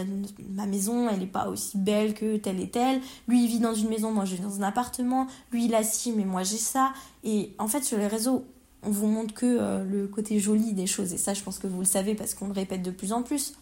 ma 0.50 0.66
maison, 0.66 1.08
elle 1.10 1.20
n'est 1.20 1.26
pas 1.26 1.48
aussi 1.48 1.78
belle 1.78 2.14
que 2.14 2.38
telle 2.38 2.60
et 2.60 2.70
telle. 2.70 3.02
Lui, 3.28 3.46
il 3.46 3.48
vit 3.48 3.60
dans 3.60 3.74
une 3.74 3.88
maison, 3.88 4.12
moi, 4.12 4.26
je 4.26 4.36
vis 4.36 4.42
dans 4.42 4.60
un 4.60 4.64
appartement. 4.64 5.28
Lui, 5.52 5.66
il 5.66 5.76
a 5.76 5.84
ci, 5.84 6.12
mais 6.12 6.26
moi, 6.26 6.44
j'ai 6.44 6.58
ça. 6.58 6.94
Et 7.24 7.54
en 7.60 7.68
fait, 7.68 7.84
sur 7.84 7.98
les 7.98 8.08
réseaux, 8.08 8.46
on 8.84 8.92
vous 8.92 9.08
montre 9.08 9.34
que 9.34 9.46
euh, 9.46 9.84
le 9.86 10.08
côté 10.08 10.40
joli 10.40 10.74
des 10.74 10.88
choses. 10.88 11.14
Et 11.14 11.18
ça, 11.18 11.34
je 11.34 11.44
pense 11.44 11.60
que 11.60 11.68
vous 11.68 11.80
le 11.80 11.86
savez 11.86 12.14
parce 12.14 12.34
qu'on 12.34 12.48
le 12.48 12.54
répète 12.54 12.82
de 12.82 12.92
plus 12.92 13.14
en 13.14 13.24
plus. 13.24 13.54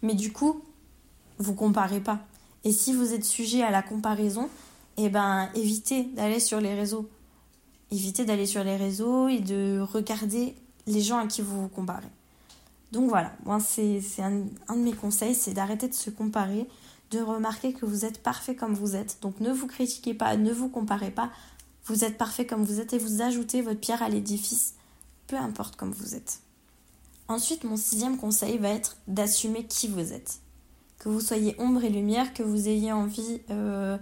Mais 0.00 0.14
du 0.14 0.32
coup, 0.32 0.62
vous 1.38 1.54
comparez 1.54 2.00
pas. 2.00 2.20
Et 2.64 2.72
si 2.72 2.92
vous 2.92 3.12
êtes 3.12 3.24
sujet 3.24 3.62
à 3.62 3.70
la 3.70 3.82
comparaison, 3.82 4.48
eh 4.96 5.08
ben, 5.08 5.48
évitez 5.54 6.04
d'aller 6.14 6.40
sur 6.40 6.60
les 6.60 6.74
réseaux 6.74 7.08
évitez 7.94 8.24
d'aller 8.24 8.46
sur 8.46 8.64
les 8.64 8.76
réseaux 8.76 9.28
et 9.28 9.40
de 9.40 9.80
regarder 9.80 10.54
les 10.86 11.00
gens 11.00 11.18
à 11.18 11.26
qui 11.26 11.42
vous 11.42 11.62
vous 11.62 11.68
comparez. 11.68 12.08
Donc 12.92 13.08
voilà, 13.08 13.32
moi 13.44 13.58
c'est 13.60 14.00
un, 14.18 14.44
un, 14.68 14.76
de 14.76 14.82
mes 14.82 14.92
conseils, 14.92 15.34
c'est 15.34 15.52
d'arrêter 15.52 15.88
de 15.88 15.94
se 15.94 16.10
comparer, 16.10 16.68
de 17.10 17.20
remarquer 17.20 17.72
que 17.72 17.86
vous 17.86 18.04
êtes 18.04 18.22
parfait 18.22 18.54
comme 18.54 18.74
vous 18.74 18.94
êtes. 18.94 19.18
Donc 19.22 19.40
ne 19.40 19.52
vous 19.52 19.66
critiquez 19.66 20.14
pas, 20.14 20.36
ne 20.36 20.52
vous 20.52 20.68
comparez 20.68 21.10
pas, 21.10 21.30
vous 21.86 22.04
êtes 22.04 22.18
parfait 22.18 22.46
comme 22.46 22.64
vous 22.64 22.80
êtes 22.80 22.92
et 22.92 22.98
vous 22.98 23.22
ajoutez 23.22 23.62
votre 23.62 23.80
pierre 23.80 24.02
à 24.02 24.08
l'édifice, 24.08 24.74
peu 25.26 25.36
importe 25.36 25.76
comme 25.76 25.92
vous 25.92 26.14
êtes. 26.14 26.40
Ensuite, 27.26 27.64
mon 27.64 27.76
sixième 27.76 28.18
conseil 28.18 28.58
va 28.58 28.68
être 28.68 28.96
d'assumer 29.08 29.64
qui 29.64 29.88
vous 29.88 30.12
êtes. 30.12 30.40
Que 31.04 31.10
vous 31.10 31.20
soyez 31.20 31.54
ombre 31.58 31.84
et 31.84 31.90
lumière, 31.90 32.32
que 32.32 32.42
vous 32.42 32.66
ayez 32.66 32.90
envie 32.90 33.42
euh, 33.50 33.98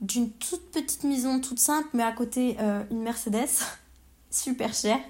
d'une 0.00 0.30
toute 0.30 0.70
petite 0.70 1.02
maison 1.02 1.40
toute 1.40 1.58
simple, 1.58 1.88
mais 1.94 2.04
à 2.04 2.12
côté 2.12 2.56
euh, 2.60 2.84
une 2.92 3.02
Mercedes, 3.02 3.48
super 4.30 4.72
chère. 4.72 5.00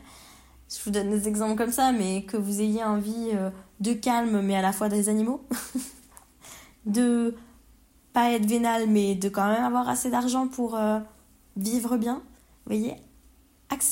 Je 0.71 0.83
vous 0.85 0.91
donne 0.91 1.11
des 1.11 1.29
exemples 1.29 1.57
comme 1.57 1.71
ça, 1.71 1.93
mais 1.93 2.23
que 2.23 2.39
vous 2.39 2.63
ayez 2.63 2.83
envie 2.83 3.29
euh, 3.35 3.51
de 3.81 3.93
calme, 3.93 4.41
mais 4.41 4.57
à 4.57 4.63
la 4.63 4.73
fois 4.73 4.89
des 4.89 5.11
animaux. 5.11 5.45
de 6.87 7.35
pas 8.15 8.33
être 8.33 8.47
vénal, 8.47 8.87
mais 8.89 9.15
de 9.15 9.29
quand 9.29 9.47
même 9.47 9.65
avoir 9.65 9.89
assez 9.91 10.11
d'argent 10.11 10.49
pour 10.49 10.77
euh, 10.77 10.99
vivre 11.57 11.99
bien. 11.99 12.23
Vous 12.65 12.75
voyez? 12.75 12.97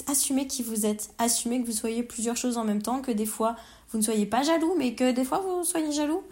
Assumez 0.07 0.47
qui 0.47 0.62
vous 0.62 0.87
êtes. 0.87 1.11
Assumez 1.19 1.61
que 1.61 1.67
vous 1.67 1.73
soyez 1.73 2.03
plusieurs 2.03 2.37
choses 2.37 2.57
en 2.57 2.65
même 2.65 2.83
temps, 2.83 3.00
que 3.00 3.11
des 3.11 3.27
fois 3.27 3.57
vous 3.91 3.99
ne 3.99 4.03
soyez 4.03 4.27
pas 4.27 4.43
jaloux, 4.43 4.75
mais 4.77 4.95
que 4.95 5.11
des 5.11 5.25
fois 5.25 5.39
vous 5.39 5.65
soyez 5.65 5.91
jaloux, 5.91 6.23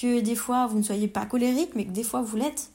que 0.00 0.20
des 0.20 0.34
fois 0.34 0.66
vous 0.66 0.78
ne 0.78 0.82
soyez 0.82 1.08
pas 1.08 1.26
colérique, 1.26 1.70
mais 1.74 1.84
que 1.84 1.90
des 1.90 2.02
fois 2.02 2.22
vous 2.22 2.36
l'êtes. 2.36 2.70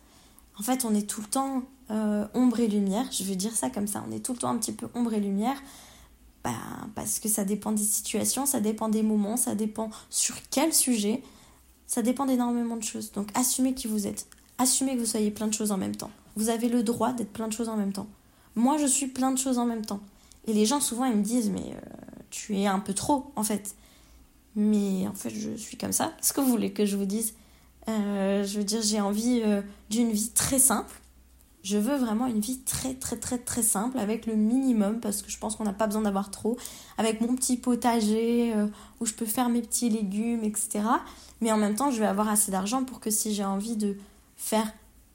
En 0.59 0.63
fait, 0.63 0.85
on 0.85 0.93
est 0.93 1.09
tout 1.09 1.21
le 1.21 1.27
temps 1.27 1.63
euh, 1.91 2.25
ombre 2.33 2.59
et 2.59 2.67
lumière, 2.67 3.05
je 3.11 3.23
veux 3.23 3.35
dire 3.35 3.55
ça 3.55 3.69
comme 3.69 3.87
ça, 3.87 4.03
on 4.07 4.11
est 4.11 4.19
tout 4.19 4.33
le 4.33 4.39
temps 4.39 4.49
un 4.49 4.57
petit 4.57 4.71
peu 4.71 4.87
ombre 4.93 5.13
et 5.13 5.19
lumière, 5.19 5.61
bah, 6.43 6.51
parce 6.93 7.19
que 7.19 7.27
ça 7.27 7.43
dépend 7.43 7.71
des 7.71 7.83
situations, 7.83 8.45
ça 8.45 8.59
dépend 8.59 8.89
des 8.89 9.03
moments, 9.03 9.37
ça 9.37 9.55
dépend 9.55 9.89
sur 10.09 10.35
quel 10.51 10.73
sujet, 10.73 11.21
ça 11.87 12.01
dépend 12.01 12.25
d'énormément 12.25 12.77
de 12.77 12.83
choses. 12.83 13.11
Donc 13.11 13.29
assumez 13.33 13.73
qui 13.73 13.87
vous 13.87 14.07
êtes, 14.07 14.27
assumez 14.57 14.95
que 14.95 14.99
vous 14.99 15.05
soyez 15.05 15.31
plein 15.31 15.47
de 15.47 15.53
choses 15.53 15.71
en 15.71 15.77
même 15.77 15.95
temps. 15.95 16.11
Vous 16.35 16.49
avez 16.49 16.69
le 16.69 16.83
droit 16.83 17.13
d'être 17.13 17.31
plein 17.31 17.47
de 17.47 17.53
choses 17.53 17.69
en 17.69 17.77
même 17.77 17.93
temps. 17.93 18.07
Moi, 18.55 18.77
je 18.77 18.85
suis 18.85 19.07
plein 19.07 19.31
de 19.31 19.37
choses 19.37 19.57
en 19.57 19.65
même 19.65 19.85
temps. 19.85 19.99
Et 20.47 20.53
les 20.53 20.65
gens, 20.65 20.79
souvent, 20.79 21.05
ils 21.05 21.15
me 21.15 21.23
disent, 21.23 21.49
mais 21.49 21.73
euh, 21.73 21.79
tu 22.29 22.57
es 22.57 22.67
un 22.67 22.79
peu 22.79 22.93
trop, 22.93 23.31
en 23.35 23.43
fait. 23.43 23.75
Mais 24.55 25.07
en 25.07 25.13
fait, 25.13 25.29
je 25.29 25.55
suis 25.55 25.77
comme 25.77 25.91
ça. 25.91 26.13
Ce 26.21 26.33
que 26.33 26.41
vous 26.41 26.49
voulez 26.49 26.71
que 26.71 26.85
je 26.85 26.95
vous 26.95 27.05
dise 27.05 27.33
euh, 27.89 28.43
Je 28.43 28.57
veux 28.57 28.63
dire, 28.63 28.81
j'ai 28.81 29.01
envie 29.01 29.41
euh, 29.43 29.61
d'une 29.89 30.11
vie 30.11 30.29
très 30.29 30.59
simple. 30.59 30.93
Je 31.63 31.77
veux 31.77 31.95
vraiment 31.95 32.27
une 32.27 32.39
vie 32.39 32.59
très, 32.59 32.93
très, 32.93 33.17
très, 33.17 33.39
très 33.39 33.63
simple, 33.63 33.97
avec 33.97 34.27
le 34.27 34.35
minimum, 34.35 34.99
parce 34.99 35.23
que 35.23 35.31
je 35.31 35.39
pense 35.39 35.55
qu'on 35.55 35.63
n'a 35.63 35.73
pas 35.73 35.87
besoin 35.87 36.03
d'avoir 36.03 36.29
trop. 36.29 36.57
Avec 36.99 37.21
mon 37.21 37.35
petit 37.35 37.57
potager, 37.57 38.53
où 38.99 39.07
je 39.07 39.13
peux 39.13 39.25
faire 39.25 39.49
mes 39.49 39.61
petits 39.61 39.89
légumes, 39.89 40.43
etc. 40.43 40.81
Mais 41.41 41.51
en 41.51 41.57
même 41.57 41.73
temps, 41.73 41.89
je 41.89 41.99
vais 41.99 42.05
avoir 42.05 42.29
assez 42.29 42.51
d'argent 42.51 42.83
pour 42.83 42.99
que 42.99 43.09
si 43.09 43.33
j'ai 43.33 43.43
envie 43.43 43.77
de 43.77 43.97
faire 44.37 44.71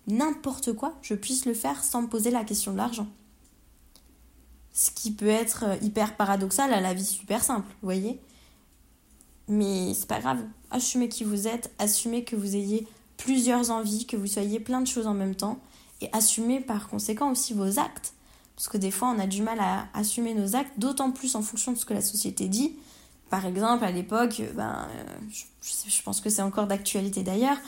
n'importe 0.06 0.72
quoi, 0.72 0.94
je 1.02 1.14
puisse 1.14 1.46
le 1.46 1.54
faire 1.54 1.82
sans 1.82 2.02
me 2.02 2.08
poser 2.08 2.30
la 2.30 2.44
question 2.44 2.72
de 2.72 2.76
l'argent. 2.76 3.06
Ce 4.72 4.90
qui 4.90 5.12
peut 5.12 5.28
être 5.28 5.64
euh, 5.66 5.76
hyper 5.82 6.16
paradoxal 6.16 6.72
à 6.72 6.80
la 6.80 6.94
vie 6.94 7.04
super 7.04 7.42
simple, 7.42 7.66
vous 7.82 7.86
voyez? 7.86 8.20
Mais 9.50 9.92
c'est 9.92 10.06
pas 10.06 10.20
grave. 10.20 10.38
Assumez 10.70 11.08
qui 11.08 11.24
vous 11.24 11.46
êtes, 11.46 11.70
assumez 11.78 12.24
que 12.24 12.36
vous 12.36 12.56
ayez 12.56 12.86
plusieurs 13.18 13.70
envies, 13.70 14.06
que 14.06 14.16
vous 14.16 14.26
soyez 14.26 14.60
plein 14.60 14.80
de 14.80 14.86
choses 14.86 15.06
en 15.06 15.12
même 15.12 15.34
temps, 15.34 15.58
et 16.00 16.08
assumez 16.12 16.60
par 16.60 16.88
conséquent 16.88 17.30
aussi 17.30 17.52
vos 17.52 17.78
actes. 17.78 18.14
Parce 18.56 18.68
que 18.68 18.78
des 18.78 18.90
fois, 18.90 19.12
on 19.14 19.18
a 19.18 19.26
du 19.26 19.42
mal 19.42 19.58
à 19.60 19.88
assumer 19.92 20.34
nos 20.34 20.56
actes, 20.56 20.72
d'autant 20.78 21.10
plus 21.10 21.34
en 21.34 21.42
fonction 21.42 21.72
de 21.72 21.76
ce 21.76 21.84
que 21.84 21.94
la 21.94 22.00
société 22.00 22.48
dit. 22.48 22.76
Par 23.28 23.44
exemple, 23.44 23.84
à 23.84 23.90
l'époque, 23.90 24.42
ben, 24.54 24.86
euh, 24.96 25.84
je 25.86 26.02
pense 26.02 26.20
que 26.20 26.30
c'est 26.30 26.42
encore 26.42 26.66
d'actualité 26.66 27.22
d'ailleurs, 27.22 27.58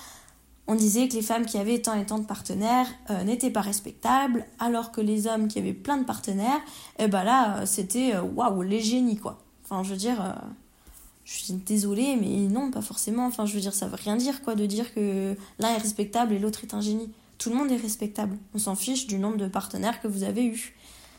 on 0.67 0.75
disait 0.75 1.09
que 1.09 1.15
les 1.15 1.23
femmes 1.23 1.45
qui 1.45 1.59
avaient 1.59 1.81
tant 1.81 1.95
et 1.95 2.07
tant 2.07 2.19
de 2.19 2.25
partenaires 2.25 2.87
euh, 3.11 3.25
n'étaient 3.25 3.51
pas 3.51 3.61
respectables, 3.61 4.47
alors 4.59 4.93
que 4.93 5.01
les 5.01 5.27
hommes 5.27 5.49
qui 5.49 5.59
avaient 5.59 5.73
plein 5.73 5.97
de 5.97 6.05
partenaires, 6.05 6.61
eh 6.99 7.09
ben 7.09 7.25
là, 7.25 7.59
euh, 7.59 7.67
c'était 7.67 8.15
euh, 8.15 8.23
waouh, 8.23 8.63
les 8.63 8.81
génies 8.81 9.19
quoi. 9.19 9.41
Enfin, 9.65 9.83
je 9.83 9.91
veux 9.91 9.97
dire, 9.97 10.37
je 11.25 11.33
suis 11.33 11.53
désolée, 11.55 12.17
mais 12.17 12.49
non, 12.49 12.71
pas 12.71 12.83
forcément. 12.83 13.27
Enfin, 13.27 13.47
je 13.47 13.55
veux 13.55 13.61
dire, 13.61 13.75
ça 13.75 13.87
veut 13.87 13.97
rien 13.97 14.17
dire 14.17 14.43
quoi 14.43 14.55
de 14.55 14.67
dire 14.67 14.93
que 14.95 15.37
l'un 15.59 15.71
est 15.71 15.79
respectable 15.79 16.33
et 16.33 16.39
l'autre 16.39 16.65
est 16.65 16.75
un 16.75 16.81
génie. 16.81 17.11
Tout 17.39 17.51
le 17.51 17.57
monde 17.57 17.71
est 17.71 17.77
respectable. 17.77 18.37
On 18.55 18.59
s'en 18.59 18.75
fiche 18.75 19.07
du 19.07 19.19
nombre 19.19 19.37
de 19.37 19.47
partenaires 19.47 20.01
que 20.01 20.09
vous 20.09 20.25
avez 20.25 20.45
eu. 20.45 20.75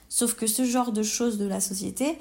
Sauf 0.10 0.36
que 0.36 0.46
ce 0.46 0.66
genre 0.66 0.92
de 0.92 1.04
choses 1.04 1.38
de 1.38 1.46
la 1.46 1.60
société, 1.60 2.18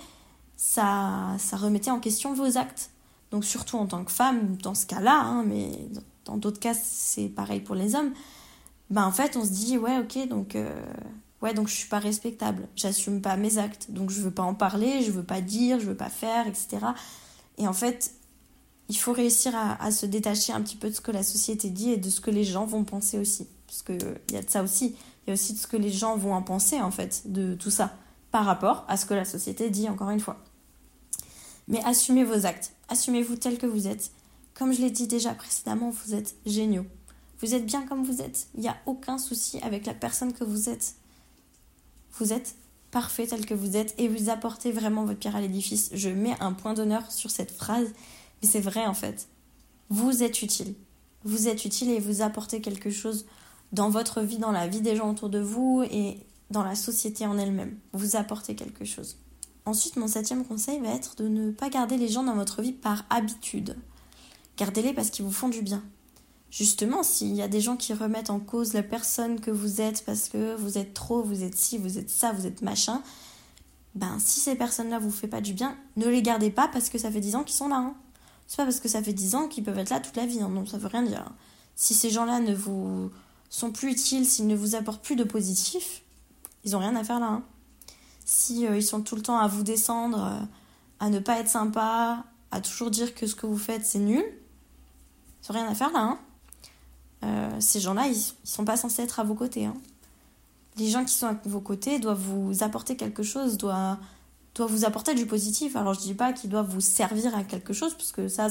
ça, 0.56 1.36
ça 1.38 1.56
remettait 1.56 1.90
en 1.90 2.00
question 2.00 2.34
vos 2.34 2.56
actes. 2.56 2.90
Donc 3.32 3.44
surtout 3.44 3.78
en 3.78 3.86
tant 3.86 4.04
que 4.04 4.12
femme, 4.12 4.56
dans 4.62 4.74
ce 4.74 4.86
cas-là, 4.86 5.20
hein, 5.20 5.44
mais 5.46 5.70
dans 6.24 6.36
d'autres 6.36 6.60
cas 6.60 6.74
c'est 6.74 7.28
pareil 7.28 7.60
pour 7.60 7.74
les 7.74 7.94
hommes, 7.94 8.12
ben 8.90 9.04
en 9.04 9.10
fait 9.10 9.36
on 9.36 9.44
se 9.44 9.50
dit 9.50 9.78
ouais 9.78 9.98
ok 9.98 10.28
donc 10.28 10.54
euh, 10.54 10.70
ouais 11.40 11.54
donc 11.54 11.68
je 11.68 11.74
suis 11.74 11.88
pas 11.88 11.98
respectable, 11.98 12.68
j'assume 12.76 13.22
pas 13.22 13.36
mes 13.36 13.56
actes, 13.56 13.90
donc 13.90 14.10
je 14.10 14.20
veux 14.20 14.30
pas 14.30 14.42
en 14.42 14.54
parler, 14.54 15.02
je 15.02 15.10
veux 15.10 15.22
pas 15.22 15.40
dire, 15.40 15.80
je 15.80 15.86
veux 15.86 15.96
pas 15.96 16.10
faire, 16.10 16.46
etc. 16.46 16.78
Et 17.59 17.66
en 17.66 17.73
fait 17.73 18.12
il 18.88 18.99
faut 18.99 19.12
réussir 19.12 19.54
à, 19.56 19.90
se 19.90 20.04
détacher 20.04 20.52
un 20.52 20.61
petit 20.61 20.76
peu 20.76 20.90
de 20.90 20.94
ce 20.94 21.00
que 21.00 21.12
la 21.12 21.23
société 21.23 21.71
dit 21.71 21.92
et 21.92 21.97
de 21.97 22.11
ce 22.11 22.21
que 22.21 22.30
les 22.30 22.44
gens 22.44 22.66
vont 22.66 22.85
penser 22.85 23.18
aussi, 23.18 23.47
parce 23.66 23.80
que 23.80 23.92
il 24.28 24.35
y 24.35 24.37
a 24.37 24.42
de 24.42 24.50
ça 24.50 24.62
aussi, 24.62 24.97
il 25.25 25.28
y 25.28 25.30
a 25.30 25.35
aussi 25.35 25.54
de 25.54 25.59
ce 25.59 25.66
que 25.66 25.78
les 25.78 25.90
gens 25.90 26.16
vont 26.16 26.35
en 26.35 26.42
penser 26.42 26.78
en 26.80 26.90
fait 26.90 27.23
de 27.25 27.54
tout 27.54 27.71
ça 27.71 27.97
par 28.32 28.44
rapport 28.44 28.85
à 28.88 28.99
ce 28.99 29.06
que 29.06 29.14
la 29.14 29.25
société 29.25 29.71
dit 29.71 29.88
encore 29.88 30.11
une 30.11 30.21
fois. 30.21 30.42
Mais 31.68 31.82
assumez 31.85 32.25
vos 32.25 32.44
actes, 32.44 32.73
assumez-vous 32.88 33.37
tel 33.37 33.56
que 33.56 33.66
vous 33.66 33.87
êtes 33.87 34.11
comme 34.54 34.73
je 34.73 34.80
l'ai 34.80 34.90
dit 34.90 35.06
déjà 35.06 35.35
précédemment, 35.35 35.90
vous 35.90 36.14
êtes 36.14 36.35
géniaux. 36.47 36.87
Vous 37.40 37.54
êtes 37.54 37.66
bien 37.66 37.87
comme 37.87 38.04
vous 38.04 38.21
êtes. 38.21 38.49
Il 38.54 38.61
n'y 38.61 38.68
a 38.68 38.76
aucun 38.87 39.18
souci 39.18 39.59
avec 39.62 39.87
la 39.87 39.94
personne 39.94 40.32
que 40.32 40.44
vous 40.44 40.68
êtes. 40.68 40.94
Vous 42.18 42.32
êtes 42.32 42.54
parfait 42.92 43.26
tel 43.26 43.44
que 43.44 43.54
vous 43.54 43.76
êtes 43.76 43.94
et 43.99 44.06
vous 44.06 44.30
apportez 44.30 44.70
vraiment 44.70 45.04
votre 45.04 45.18
pierre 45.18 45.34
à 45.34 45.40
l'édifice. 45.40 45.90
Je 45.94 46.11
mets 46.11 46.37
un 46.38 46.52
point 46.52 46.75
d'honneur 46.75 47.11
sur 47.11 47.32
cette 47.32 47.50
phrase, 47.50 47.88
mais 48.40 48.49
c'est 48.49 48.61
vrai 48.61 48.87
en 48.87 48.94
fait. 48.94 49.26
Vous 49.88 50.22
êtes 50.22 50.42
utile. 50.42 50.76
Vous 51.25 51.49
êtes 51.49 51.64
utile 51.64 51.90
et 51.90 51.99
vous 51.99 52.22
apportez 52.22 52.61
quelque 52.61 52.90
chose 52.90 53.26
dans 53.72 53.88
votre 53.88 54.20
vie, 54.20 54.38
dans 54.38 54.52
la 54.52 54.68
vie 54.68 54.82
des 54.82 54.94
gens 54.94 55.11
autour 55.11 55.30
de 55.30 55.40
vous 55.40 55.82
et 55.90 56.18
dans 56.50 56.62
la 56.62 56.75
société 56.75 57.26
en 57.26 57.38
elle-même. 57.38 57.76
Vous 57.92 58.14
apportez 58.14 58.54
quelque 58.54 58.84
chose. 58.84 59.16
Ensuite, 59.64 59.96
mon 59.96 60.08
septième 60.08 60.44
conseil 60.44 60.78
va 60.80 60.90
être 60.90 61.16
de 61.16 61.28
ne 61.28 61.50
pas 61.50 61.70
garder 61.70 61.96
les 61.96 62.08
gens 62.08 62.25
dans 62.25 62.34
votre 62.34 62.62
vie 62.62 62.72
par 62.72 63.04
habitude. 63.11 63.76
Gardez-les 64.58 64.92
parce 64.92 65.11
qu'ils 65.11 65.25
vous 65.25 65.32
font 65.32 65.49
du 65.49 65.62
bien. 65.62 65.82
Justement, 66.52 67.02
s'il 67.02 67.35
y 67.35 67.40
a 67.40 67.49
des 67.49 67.62
gens 67.62 67.78
qui 67.78 67.94
remettent 67.94 68.28
en 68.28 68.38
cause 68.38 68.75
la 68.75 68.82
personne 68.82 69.40
que 69.40 69.50
vous 69.50 69.80
êtes 69.80 70.04
parce 70.04 70.28
que 70.28 70.54
vous 70.56 70.76
êtes 70.76 70.92
trop, 70.92 71.23
vous 71.23 71.44
êtes 71.44 71.56
ci, 71.56 71.78
vous 71.78 71.97
êtes 71.97 72.11
ça, 72.11 72.32
vous 72.32 72.44
êtes 72.44 72.61
machin, 72.61 73.02
ben 73.94 74.18
si 74.18 74.38
ces 74.38 74.54
personnes-là 74.54 74.99
vous 74.99 75.11
font 75.11 75.28
pas 75.28 75.40
du 75.40 75.54
bien, 75.54 75.78
ne 75.97 76.06
les 76.06 76.21
gardez 76.21 76.50
pas 76.50 76.68
parce 76.68 76.90
que 76.90 76.99
ça 76.99 77.11
fait 77.11 77.21
10 77.21 77.37
ans 77.37 77.42
qu'ils 77.42 77.56
sont 77.56 77.68
là. 77.68 77.76
Hein. 77.76 77.94
C'est 78.47 78.59
pas 78.59 78.64
parce 78.64 78.80
que 78.80 78.88
ça 78.90 79.02
fait 79.02 79.14
10 79.14 79.35
ans 79.35 79.49
qu'ils 79.49 79.64
peuvent 79.64 79.78
être 79.78 79.88
là 79.88 80.00
toute 80.00 80.14
la 80.14 80.26
vie, 80.26 80.42
hein. 80.42 80.50
non, 80.50 80.66
ça 80.66 80.76
veut 80.76 80.88
rien 80.88 81.02
dire. 81.02 81.25
Si 81.75 81.94
ces 81.94 82.11
gens-là 82.11 82.38
ne 82.40 82.54
vous 82.54 83.11
sont 83.49 83.73
plus 83.73 83.92
utiles, 83.92 84.26
s'ils 84.26 84.47
ne 84.47 84.54
vous 84.54 84.75
apportent 84.75 85.02
plus 85.02 85.16
de 85.16 85.25
positif, 85.25 86.02
ils 86.64 86.76
ont 86.76 86.80
rien 86.80 86.94
à 86.97 87.02
faire 87.02 87.18
là. 87.18 87.28
Hein. 87.28 87.44
Si 88.26 88.66
euh, 88.66 88.76
ils 88.76 88.85
sont 88.85 89.00
tout 89.00 89.16
le 89.16 89.23
temps 89.23 89.38
à 89.38 89.49
vous 89.49 89.62
descendre, 89.62 90.23
euh, 90.23 90.44
à 91.00 91.09
ne 91.09 91.18
pas 91.18 91.40
être 91.40 91.49
sympa, 91.49 92.26
à 92.50 92.61
toujours 92.61 92.90
dire 92.90 93.14
que 93.14 93.26
ce 93.26 93.35
que 93.35 93.47
vous 93.47 93.56
faites 93.56 93.87
c'est 93.87 94.00
nul, 94.00 94.23
ils 94.23 95.50
n'ont 95.50 95.59
rien 95.59 95.66
à 95.66 95.75
faire 95.75 95.92
là. 95.92 96.00
Hein. 96.00 96.18
Euh, 97.24 97.50
ces 97.60 97.80
gens-là, 97.80 98.06
ils, 98.06 98.16
ne 98.16 98.32
sont 98.44 98.64
pas 98.64 98.76
censés 98.76 99.02
être 99.02 99.20
à 99.20 99.24
vos 99.24 99.34
côtés. 99.34 99.66
Hein. 99.66 99.76
Les 100.76 100.88
gens 100.88 101.04
qui 101.04 101.14
sont 101.14 101.26
à 101.26 101.36
vos 101.44 101.60
côtés 101.60 101.98
doivent 101.98 102.20
vous 102.20 102.62
apporter 102.62 102.96
quelque 102.96 103.22
chose, 103.22 103.56
doivent, 103.58 103.98
doivent 104.54 104.70
vous 104.70 104.84
apporter 104.84 105.14
du 105.14 105.26
positif. 105.26 105.76
Alors 105.76 105.94
je 105.94 106.00
dis 106.00 106.14
pas 106.14 106.32
qu'ils 106.32 106.50
doivent 106.50 106.70
vous 106.70 106.80
servir 106.80 107.36
à 107.36 107.44
quelque 107.44 107.72
chose, 107.72 107.94
parce 107.94 108.12
que 108.12 108.28
ça, 108.28 108.48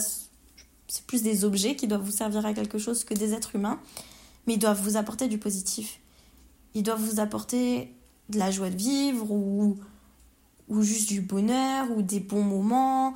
c'est 0.88 1.06
plus 1.06 1.24
des 1.24 1.44
objets 1.44 1.76
qui 1.76 1.88
doivent 1.88 2.04
vous 2.04 2.12
servir 2.12 2.46
à 2.46 2.54
quelque 2.54 2.78
chose 2.78 3.04
que 3.04 3.14
des 3.14 3.34
êtres 3.34 3.56
humains, 3.56 3.80
mais 4.48 4.54
ils 4.54 4.60
doivent 4.60 4.82
vous 4.82 4.98
apporter 4.98 5.28
du 5.28 5.38
positif. 5.38 6.00
Ils 6.74 6.84
doivent 6.84 7.02
vous 7.02 7.20
apporter 7.20 7.94
de 8.30 8.40
la 8.40 8.52
joie 8.52 8.70
de 8.70 8.78
vivre 8.78 9.30
ou, 9.32 9.78
ou 10.70 10.82
juste 10.84 11.10
du 11.10 11.22
bonheur 11.22 11.92
ou 11.92 12.02
des 12.02 12.20
bons 12.20 12.44
moments 12.44 13.14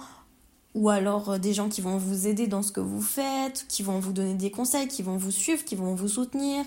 ou 0.76 0.90
alors 0.90 1.32
euh, 1.32 1.38
des 1.40 1.54
gens 1.54 1.70
qui 1.70 1.82
vont 1.82 1.98
vous 1.98 2.28
aider 2.28 2.46
dans 2.46 2.62
ce 2.62 2.72
que 2.72 2.82
vous 2.82 3.02
faites, 3.02 3.66
qui 3.68 3.82
vont 3.82 4.00
vous 4.00 4.14
donner 4.14 4.36
des 4.36 4.52
conseils, 4.52 4.88
qui 4.88 5.02
vont 5.02 5.18
vous 5.18 5.32
suivre, 5.32 5.64
qui 5.66 5.76
vont 5.76 5.96
vous 5.96 6.10
soutenir. 6.10 6.64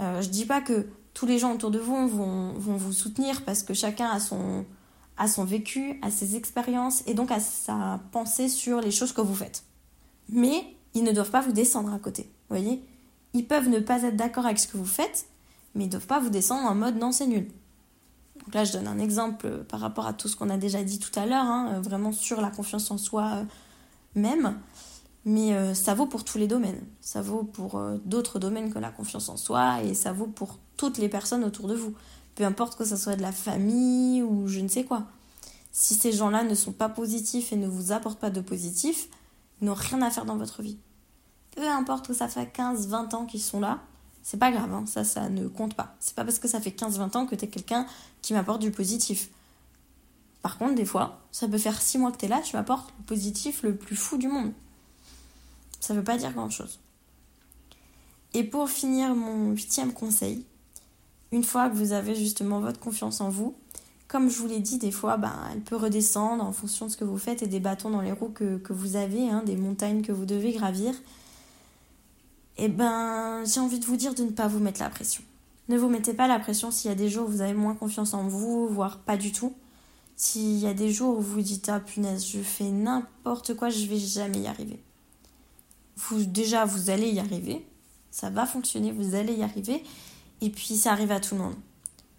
Euh, 0.00 0.20
je 0.20 0.28
dis 0.28 0.46
pas 0.46 0.60
que 0.60 0.88
tous 1.12 1.26
les 1.26 1.38
gens 1.38 1.52
autour 1.52 1.70
de 1.70 1.78
vous 1.78 2.08
vont, 2.08 2.52
vous 2.54 2.92
soutenir 2.92 3.44
parce 3.44 3.62
que 3.62 3.74
chacun 3.74 4.08
a 4.08 4.18
son, 4.18 5.44
vécu, 5.44 6.00
a 6.02 6.10
ses 6.10 6.34
expériences 6.34 7.04
et 7.06 7.14
donc 7.14 7.30
a 7.30 7.38
sa 7.38 8.00
pensée 8.10 8.48
sur 8.48 8.80
les 8.80 8.90
choses 8.90 9.12
que 9.12 9.20
vous 9.20 9.34
faites. 9.34 9.62
Mais 10.30 10.64
ils 10.94 11.04
ne 11.04 11.12
doivent 11.12 11.30
pas 11.30 11.42
vous 11.42 11.52
descendre 11.52 11.92
à 11.92 11.98
côté, 11.98 12.22
vous 12.48 12.56
voyez? 12.56 12.82
Ils 13.34 13.46
peuvent 13.46 13.68
ne 13.68 13.78
pas 13.78 14.02
être 14.02 14.16
d'accord 14.16 14.46
avec 14.46 14.58
ce 14.58 14.66
que 14.66 14.76
vous 14.76 14.84
faites, 14.86 15.26
mais 15.74 15.84
ils 15.84 15.88
ne 15.88 15.92
doivent 15.92 16.06
pas 16.06 16.18
vous 16.18 16.30
descendre 16.30 16.68
en 16.68 16.74
mode 16.74 16.96
non 16.96 17.12
c'est 17.12 17.26
nul. 17.26 17.48
Donc 18.44 18.54
là, 18.54 18.64
je 18.64 18.72
donne 18.72 18.86
un 18.86 18.98
exemple 18.98 19.64
par 19.68 19.80
rapport 19.80 20.06
à 20.06 20.12
tout 20.12 20.28
ce 20.28 20.36
qu'on 20.36 20.50
a 20.50 20.56
déjà 20.56 20.82
dit 20.82 20.98
tout 20.98 21.18
à 21.18 21.26
l'heure, 21.26 21.44
hein, 21.44 21.80
vraiment 21.80 22.12
sur 22.12 22.40
la 22.40 22.50
confiance 22.50 22.90
en 22.90 22.98
soi 22.98 23.30
euh, 23.34 23.44
même. 24.14 24.58
Mais 25.24 25.54
euh, 25.54 25.72
ça 25.72 25.94
vaut 25.94 26.06
pour 26.06 26.24
tous 26.24 26.36
les 26.36 26.46
domaines. 26.46 26.82
Ça 27.00 27.22
vaut 27.22 27.44
pour 27.44 27.76
euh, 27.76 27.96
d'autres 28.04 28.38
domaines 28.38 28.72
que 28.72 28.78
la 28.78 28.90
confiance 28.90 29.28
en 29.28 29.36
soi 29.36 29.82
et 29.82 29.94
ça 29.94 30.12
vaut 30.12 30.26
pour 30.26 30.58
toutes 30.76 30.98
les 30.98 31.08
personnes 31.08 31.44
autour 31.44 31.66
de 31.66 31.74
vous. 31.74 31.94
Peu 32.34 32.44
importe 32.44 32.76
que 32.76 32.84
ce 32.84 32.96
soit 32.96 33.16
de 33.16 33.22
la 33.22 33.32
famille 33.32 34.22
ou 34.22 34.46
je 34.46 34.60
ne 34.60 34.68
sais 34.68 34.84
quoi. 34.84 35.04
Si 35.72 35.94
ces 35.94 36.12
gens-là 36.12 36.44
ne 36.44 36.54
sont 36.54 36.72
pas 36.72 36.88
positifs 36.88 37.52
et 37.52 37.56
ne 37.56 37.66
vous 37.66 37.92
apportent 37.92 38.20
pas 38.20 38.30
de 38.30 38.40
positif, 38.40 39.08
ils 39.60 39.66
n'ont 39.66 39.74
rien 39.74 40.02
à 40.02 40.10
faire 40.10 40.26
dans 40.26 40.36
votre 40.36 40.62
vie. 40.62 40.78
Peu 41.56 41.66
importe 41.68 42.06
que 42.06 42.14
ça 42.14 42.28
fait 42.28 42.46
15, 42.52 42.88
20 42.88 43.14
ans 43.14 43.24
qu'ils 43.24 43.42
sont 43.42 43.60
là, 43.60 43.80
c'est 44.24 44.38
pas 44.38 44.50
grave, 44.50 44.72
hein. 44.72 44.84
ça, 44.86 45.28
ne 45.28 45.46
compte 45.48 45.74
pas. 45.74 45.94
C'est 46.00 46.14
pas 46.14 46.24
parce 46.24 46.38
que 46.38 46.48
ça 46.48 46.58
fait 46.58 46.70
15-20 46.70 47.16
ans 47.16 47.26
que 47.26 47.34
t'es 47.34 47.46
quelqu'un 47.46 47.86
qui 48.22 48.32
m'apporte 48.32 48.62
du 48.62 48.70
positif. 48.70 49.28
Par 50.40 50.56
contre, 50.56 50.74
des 50.74 50.86
fois, 50.86 51.20
ça 51.30 51.46
peut 51.46 51.58
faire 51.58 51.80
6 51.80 51.98
mois 51.98 52.10
que 52.10 52.16
t'es 52.16 52.28
là, 52.28 52.40
tu 52.40 52.56
m'apportes 52.56 52.90
le 52.98 53.04
positif 53.04 53.62
le 53.62 53.76
plus 53.76 53.96
fou 53.96 54.16
du 54.16 54.28
monde. 54.28 54.52
Ça 55.78 55.92
veut 55.92 56.02
pas 56.02 56.16
dire 56.16 56.32
grand 56.32 56.48
chose. 56.48 56.80
Et 58.32 58.44
pour 58.44 58.70
finir 58.70 59.14
mon 59.14 59.50
huitième 59.50 59.92
conseil, 59.92 60.46
une 61.30 61.44
fois 61.44 61.68
que 61.68 61.74
vous 61.74 61.92
avez 61.92 62.14
justement 62.14 62.60
votre 62.60 62.80
confiance 62.80 63.20
en 63.20 63.28
vous, 63.28 63.54
comme 64.08 64.30
je 64.30 64.38
vous 64.38 64.46
l'ai 64.46 64.60
dit, 64.60 64.78
des 64.78 64.90
fois, 64.90 65.18
ben, 65.18 65.34
elle 65.52 65.60
peut 65.60 65.76
redescendre 65.76 66.42
en 66.42 66.52
fonction 66.52 66.86
de 66.86 66.90
ce 66.90 66.96
que 66.96 67.04
vous 67.04 67.18
faites 67.18 67.42
et 67.42 67.46
des 67.46 67.60
bâtons 67.60 67.90
dans 67.90 68.00
les 68.00 68.12
roues 68.12 68.30
que, 68.30 68.72
vous 68.72 68.96
avez, 68.96 69.28
hein, 69.28 69.42
des 69.44 69.56
montagnes 69.56 70.00
que 70.00 70.12
vous 70.12 70.24
devez 70.24 70.52
gravir. 70.52 70.94
Eh 72.56 72.68
ben, 72.68 73.44
j'ai 73.44 73.60
envie 73.60 73.80
de 73.80 73.84
vous 73.84 73.96
dire 73.96 74.14
de 74.14 74.22
ne 74.22 74.30
pas 74.30 74.46
vous 74.46 74.60
mettre 74.60 74.80
la 74.80 74.88
pression. 74.88 75.22
Ne 75.68 75.78
vous 75.78 75.88
mettez 75.88 76.12
pas 76.12 76.28
la 76.28 76.38
pression 76.38 76.70
s'il 76.70 76.90
y 76.90 76.92
a 76.92 76.96
des 76.96 77.08
jours 77.08 77.26
où 77.28 77.32
vous 77.32 77.40
avez 77.40 77.54
moins 77.54 77.74
confiance 77.74 78.14
en 78.14 78.28
vous, 78.28 78.68
voire 78.68 78.98
pas 78.98 79.16
du 79.16 79.32
tout. 79.32 79.54
S'il 80.16 80.58
y 80.58 80.66
a 80.66 80.74
des 80.74 80.92
jours 80.92 81.18
où 81.18 81.20
vous 81.20 81.40
dites 81.40 81.68
ah 81.68 81.80
punaise, 81.80 82.26
je 82.26 82.40
fais 82.40 82.70
n'importe 82.70 83.54
quoi, 83.54 83.70
je 83.70 83.86
vais 83.86 83.98
jamais 83.98 84.40
y 84.40 84.46
arriver. 84.46 84.80
Vous 85.96 86.24
déjà 86.24 86.64
vous 86.64 86.90
allez 86.90 87.10
y 87.10 87.18
arriver, 87.18 87.66
ça 88.10 88.30
va 88.30 88.46
fonctionner, 88.46 88.92
vous 88.92 89.14
allez 89.14 89.34
y 89.34 89.42
arriver 89.42 89.82
et 90.40 90.50
puis 90.50 90.76
ça 90.76 90.92
arrive 90.92 91.10
à 91.10 91.18
tout 91.18 91.34
le 91.34 91.40
monde. 91.40 91.56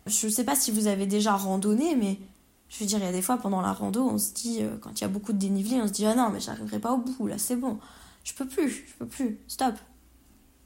Je 0.07 0.27
sais 0.27 0.43
pas 0.43 0.55
si 0.55 0.71
vous 0.71 0.87
avez 0.87 1.05
déjà 1.05 1.35
randonné 1.35 1.95
mais 1.95 2.19
je 2.67 2.79
veux 2.79 2.85
dire 2.85 2.97
il 2.97 3.05
y 3.05 3.07
a 3.07 3.11
des 3.13 3.21
fois 3.21 3.37
pendant 3.37 3.61
la 3.61 3.71
rando, 3.71 4.03
on 4.03 4.17
se 4.17 4.33
dit 4.33 4.57
euh, 4.61 4.75
quand 4.81 4.99
il 4.99 5.01
y 5.01 5.05
a 5.05 5.09
beaucoup 5.09 5.31
de 5.31 5.37
dénivelé, 5.37 5.81
on 5.81 5.87
se 5.87 5.93
dit 5.93 6.05
ah 6.05 6.15
non, 6.15 6.29
mais 6.29 6.41
j'arriverai 6.41 6.79
pas 6.79 6.91
au 6.91 6.97
bout 6.97 7.27
là, 7.27 7.37
c'est 7.37 7.55
bon. 7.55 7.79
Je 8.23 8.33
peux 8.33 8.47
plus, 8.47 8.85
je 8.87 8.93
peux 8.97 9.05
plus. 9.05 9.37
Stop. 9.47 9.75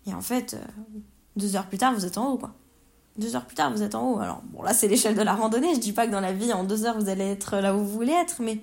Et 0.06 0.14
en 0.14 0.22
fait, 0.22 0.54
euh, 0.54 0.92
deux 1.36 1.56
heures 1.56 1.68
plus 1.68 1.78
tard, 1.78 1.94
vous 1.94 2.06
êtes 2.06 2.18
en 2.18 2.32
haut 2.32 2.38
quoi. 2.38 2.54
Deux 3.18 3.36
heures 3.36 3.46
plus 3.46 3.56
tard, 3.56 3.72
vous 3.72 3.84
êtes 3.84 3.96
en 3.96 4.12
haut. 4.12 4.20
Alors, 4.20 4.42
bon, 4.46 4.64
là, 4.64 4.74
c'est 4.74 4.88
l'échelle 4.88 5.16
de 5.16 5.22
la 5.22 5.36
randonnée. 5.36 5.76
Je 5.76 5.80
dis 5.80 5.92
pas 5.92 6.08
que 6.08 6.12
dans 6.12 6.22
la 6.22 6.32
vie, 6.32 6.54
en 6.54 6.64
deux 6.64 6.86
heures, 6.86 6.98
vous 6.98 7.10
allez 7.10 7.26
être 7.26 7.58
là 7.58 7.76
où 7.76 7.80
vous 7.80 7.90
voulez 7.90 8.14
être, 8.14 8.42
mais 8.42 8.62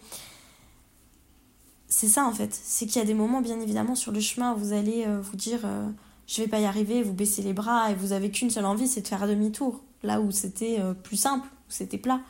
c'est 1.89 2.09
ça, 2.09 2.25
en 2.25 2.33
fait. 2.33 2.55
C'est 2.55 2.87
qu'il 2.87 2.97
y 2.97 3.03
a 3.03 3.07
des 3.07 3.15
moments, 3.15 3.43
bien 3.43 3.61
évidemment, 3.61 3.95
sur 3.95 4.13
le 4.13 4.21
chemin 4.21 4.55
où 4.55 4.59
vous 4.59 4.73
allez 4.73 5.05
euh, 5.07 5.21
vous 5.21 5.37
dire 5.37 5.61
euh, 5.65 5.87
je 6.27 6.43
vais 6.43 6.49
pas 6.49 6.59
y 6.59 6.65
arriver, 6.65 7.03
vous 7.03 7.13
baissez 7.13 7.43
les 7.43 7.53
bras 7.53 7.91
et 7.91 7.95
vous 7.95 8.13
avez 8.13 8.31
qu'une 8.31 8.51
seule 8.51 8.65
envie, 8.65 8.89
c'est 8.89 9.03
de 9.03 9.09
faire 9.09 9.27
demi-tour. 9.29 9.83
Là 10.03 10.21
où 10.21 10.31
c'était 10.31 10.79
euh, 10.81 10.95
plus 10.95 11.17
simple, 11.17 11.47
où 11.47 11.71
c'était 11.71 11.99
plat. 11.99 12.21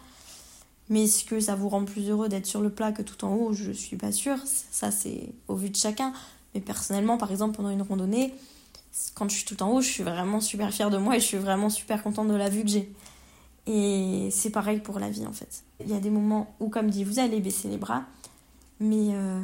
Mais 0.88 1.04
est-ce 1.04 1.25
que 1.25 1.40
ça 1.40 1.54
vous 1.54 1.68
rend 1.68 1.84
plus 1.84 2.10
heureux 2.10 2.28
d'être 2.28 2.46
sur 2.46 2.60
le 2.60 2.70
plat 2.70 2.92
que 2.92 3.02
tout 3.02 3.25
en 3.25 3.34
haut? 3.34 3.52
Je 3.52 3.72
suis 3.72 3.96
pas 3.96 4.12
sûre. 4.12 4.38
Ça, 4.44 4.90
c'est 4.90 5.32
au 5.48 5.56
vu 5.56 5.70
de 5.70 5.76
chacun. 5.76 6.12
Mais 6.54 6.60
personnellement, 6.60 7.18
par 7.18 7.30
exemple, 7.30 7.56
pendant 7.56 7.70
une 7.70 7.82
randonnée, 7.82 8.34
quand 9.14 9.28
je 9.28 9.36
suis 9.36 9.44
tout 9.44 9.62
en 9.62 9.70
haut, 9.70 9.80
je 9.80 9.88
suis 9.88 10.02
vraiment 10.02 10.40
super 10.40 10.72
fière 10.72 10.90
de 10.90 10.98
moi 10.98 11.16
et 11.16 11.20
je 11.20 11.24
suis 11.24 11.38
vraiment 11.38 11.70
super 11.70 12.02
contente 12.02 12.28
de 12.28 12.34
la 12.34 12.48
vue 12.48 12.62
que 12.62 12.68
j'ai. 12.68 12.92
Et 13.66 14.28
c'est 14.30 14.50
pareil 14.50 14.78
pour 14.78 14.98
la 14.98 15.10
vie 15.10 15.26
en 15.26 15.32
fait. 15.32 15.64
Il 15.80 15.90
y 15.90 15.94
a 15.94 16.00
des 16.00 16.10
moments 16.10 16.54
où, 16.60 16.68
comme 16.68 16.90
dit, 16.90 17.04
vous 17.04 17.18
allez 17.18 17.40
baisser 17.40 17.68
les 17.68 17.78
bras, 17.78 18.04
mais 18.80 19.14
euh, 19.14 19.40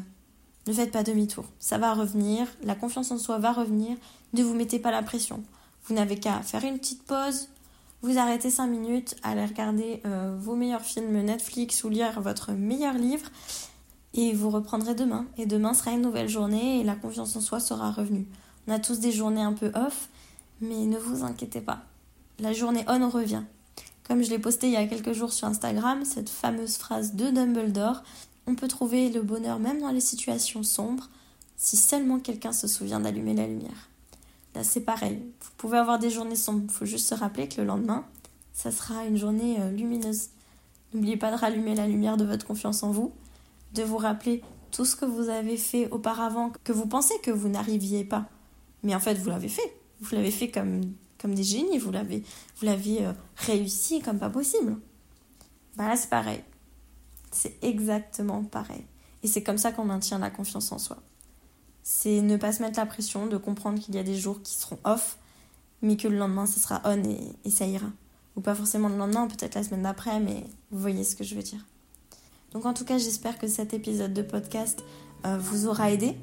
ne 0.66 0.72
faites 0.72 0.92
pas 0.92 1.02
demi-tour. 1.02 1.44
Ça 1.58 1.78
va 1.78 1.92
revenir, 1.92 2.46
la 2.62 2.74
confiance 2.74 3.10
en 3.10 3.18
soi 3.18 3.38
va 3.38 3.52
revenir, 3.52 3.96
ne 4.32 4.42
vous 4.42 4.54
mettez 4.54 4.78
pas 4.78 4.90
la 4.90 5.02
pression. 5.02 5.42
Vous 5.84 5.94
n'avez 5.94 6.16
qu'à 6.16 6.40
faire 6.40 6.64
une 6.64 6.78
petite 6.78 7.02
pause, 7.02 7.48
vous 8.02 8.18
arrêtez 8.18 8.50
5 8.50 8.66
minutes, 8.66 9.16
aller 9.22 9.44
regarder 9.44 10.00
euh, 10.06 10.36
vos 10.38 10.54
meilleurs 10.54 10.82
films 10.82 11.20
Netflix 11.22 11.84
ou 11.84 11.88
lire 11.88 12.20
votre 12.20 12.52
meilleur 12.52 12.94
livre 12.94 13.28
et 14.14 14.32
vous 14.32 14.50
reprendrez 14.50 14.94
demain. 14.94 15.26
Et 15.38 15.46
demain 15.46 15.74
sera 15.74 15.92
une 15.92 16.02
nouvelle 16.02 16.28
journée 16.28 16.80
et 16.80 16.84
la 16.84 16.94
confiance 16.94 17.34
en 17.36 17.40
soi 17.40 17.60
sera 17.60 17.90
revenue. 17.90 18.26
On 18.66 18.72
a 18.72 18.78
tous 18.78 19.00
des 19.00 19.12
journées 19.12 19.42
un 19.42 19.52
peu 19.52 19.72
off, 19.74 20.08
mais 20.60 20.86
ne 20.86 20.98
vous 20.98 21.24
inquiétez 21.24 21.60
pas. 21.60 21.82
La 22.38 22.52
journée 22.52 22.84
on 22.88 23.08
revient. 23.08 23.42
Comme 24.06 24.22
je 24.22 24.30
l'ai 24.30 24.38
posté 24.38 24.66
il 24.66 24.72
y 24.72 24.76
a 24.76 24.86
quelques 24.86 25.12
jours 25.12 25.32
sur 25.32 25.48
Instagram, 25.48 26.04
cette 26.04 26.28
fameuse 26.28 26.76
phrase 26.76 27.14
de 27.14 27.30
Dumbledore, 27.30 28.02
on 28.46 28.54
peut 28.54 28.68
trouver 28.68 29.10
le 29.10 29.22
bonheur 29.22 29.58
même 29.58 29.80
dans 29.80 29.90
les 29.90 30.00
situations 30.00 30.62
sombres, 30.62 31.08
si 31.56 31.76
seulement 31.76 32.18
quelqu'un 32.18 32.52
se 32.52 32.66
souvient 32.66 33.00
d'allumer 33.00 33.34
la 33.34 33.46
lumière. 33.46 33.88
Là, 34.54 34.64
c'est 34.64 34.80
pareil. 34.80 35.22
Vous 35.40 35.50
pouvez 35.56 35.78
avoir 35.78 35.98
des 35.98 36.10
journées 36.10 36.36
sombres. 36.36 36.64
Il 36.64 36.70
faut 36.70 36.84
juste 36.84 37.08
se 37.08 37.14
rappeler 37.14 37.48
que 37.48 37.60
le 37.60 37.66
lendemain, 37.66 38.04
ça 38.52 38.70
sera 38.70 39.04
une 39.06 39.16
journée 39.16 39.56
euh, 39.60 39.70
lumineuse. 39.70 40.28
N'oubliez 40.92 41.16
pas 41.16 41.30
de 41.30 41.36
rallumer 41.36 41.74
la 41.74 41.86
lumière 41.86 42.16
de 42.16 42.24
votre 42.24 42.46
confiance 42.46 42.82
en 42.82 42.90
vous, 42.90 43.12
de 43.74 43.82
vous 43.82 43.96
rappeler 43.96 44.42
tout 44.72 44.84
ce 44.84 44.96
que 44.96 45.04
vous 45.04 45.28
avez 45.28 45.56
fait 45.56 45.88
auparavant, 45.90 46.52
que 46.64 46.72
vous 46.72 46.86
pensez 46.86 47.14
que 47.22 47.30
vous 47.30 47.48
n'arriviez 47.48 48.04
pas. 48.04 48.26
Mais 48.82 48.94
en 48.94 49.00
fait, 49.00 49.14
vous 49.14 49.30
l'avez 49.30 49.48
fait. 49.48 49.76
Vous 50.00 50.14
l'avez 50.14 50.30
fait 50.30 50.50
comme, 50.50 50.80
comme 51.18 51.34
des 51.34 51.44
génies. 51.44 51.78
Vous 51.78 51.90
l'avez, 51.90 52.22
vous 52.56 52.66
l'avez 52.66 53.04
euh, 53.04 53.12
réussi 53.36 54.00
comme 54.00 54.18
pas 54.18 54.30
possible. 54.30 54.76
Bah 55.76 55.88
là, 55.88 55.96
c'est 55.96 56.10
pareil. 56.10 56.42
C'est 57.30 57.56
exactement 57.62 58.42
pareil. 58.44 58.84
Et 59.22 59.26
c'est 59.26 59.42
comme 59.42 59.58
ça 59.58 59.72
qu'on 59.72 59.84
maintient 59.84 60.18
la 60.18 60.30
confiance 60.30 60.72
en 60.72 60.78
soi. 60.78 60.98
C'est 61.82 62.20
ne 62.20 62.36
pas 62.36 62.52
se 62.52 62.62
mettre 62.62 62.78
la 62.78 62.86
pression, 62.86 63.26
de 63.26 63.36
comprendre 63.36 63.80
qu'il 63.80 63.94
y 63.94 63.98
a 63.98 64.02
des 64.02 64.16
jours 64.16 64.42
qui 64.42 64.54
seront 64.54 64.78
off, 64.84 65.18
mais 65.80 65.96
que 65.96 66.08
le 66.08 66.16
lendemain, 66.16 66.46
ce 66.46 66.60
sera 66.60 66.80
on 66.84 67.02
et, 67.04 67.50
ça 67.50 67.66
ira. 67.66 67.88
Ou 68.36 68.40
pas 68.40 68.54
forcément 68.54 68.88
le 68.88 68.96
lendemain, 68.96 69.26
peut-être 69.26 69.54
la 69.54 69.62
semaine 69.62 69.82
d'après, 69.82 70.20
mais 70.20 70.44
vous 70.70 70.78
voyez 70.78 71.04
ce 71.04 71.16
que 71.16 71.24
je 71.24 71.34
veux 71.34 71.42
dire. 71.42 71.64
Donc 72.52 72.66
en 72.66 72.74
tout 72.74 72.84
cas, 72.84 72.98
j'espère 72.98 73.38
que 73.38 73.46
cet 73.46 73.74
épisode 73.74 74.12
de 74.12 74.22
podcast 74.22 74.84
euh, 75.24 75.38
vous 75.38 75.66
aura 75.66 75.90
aidé 75.90 76.16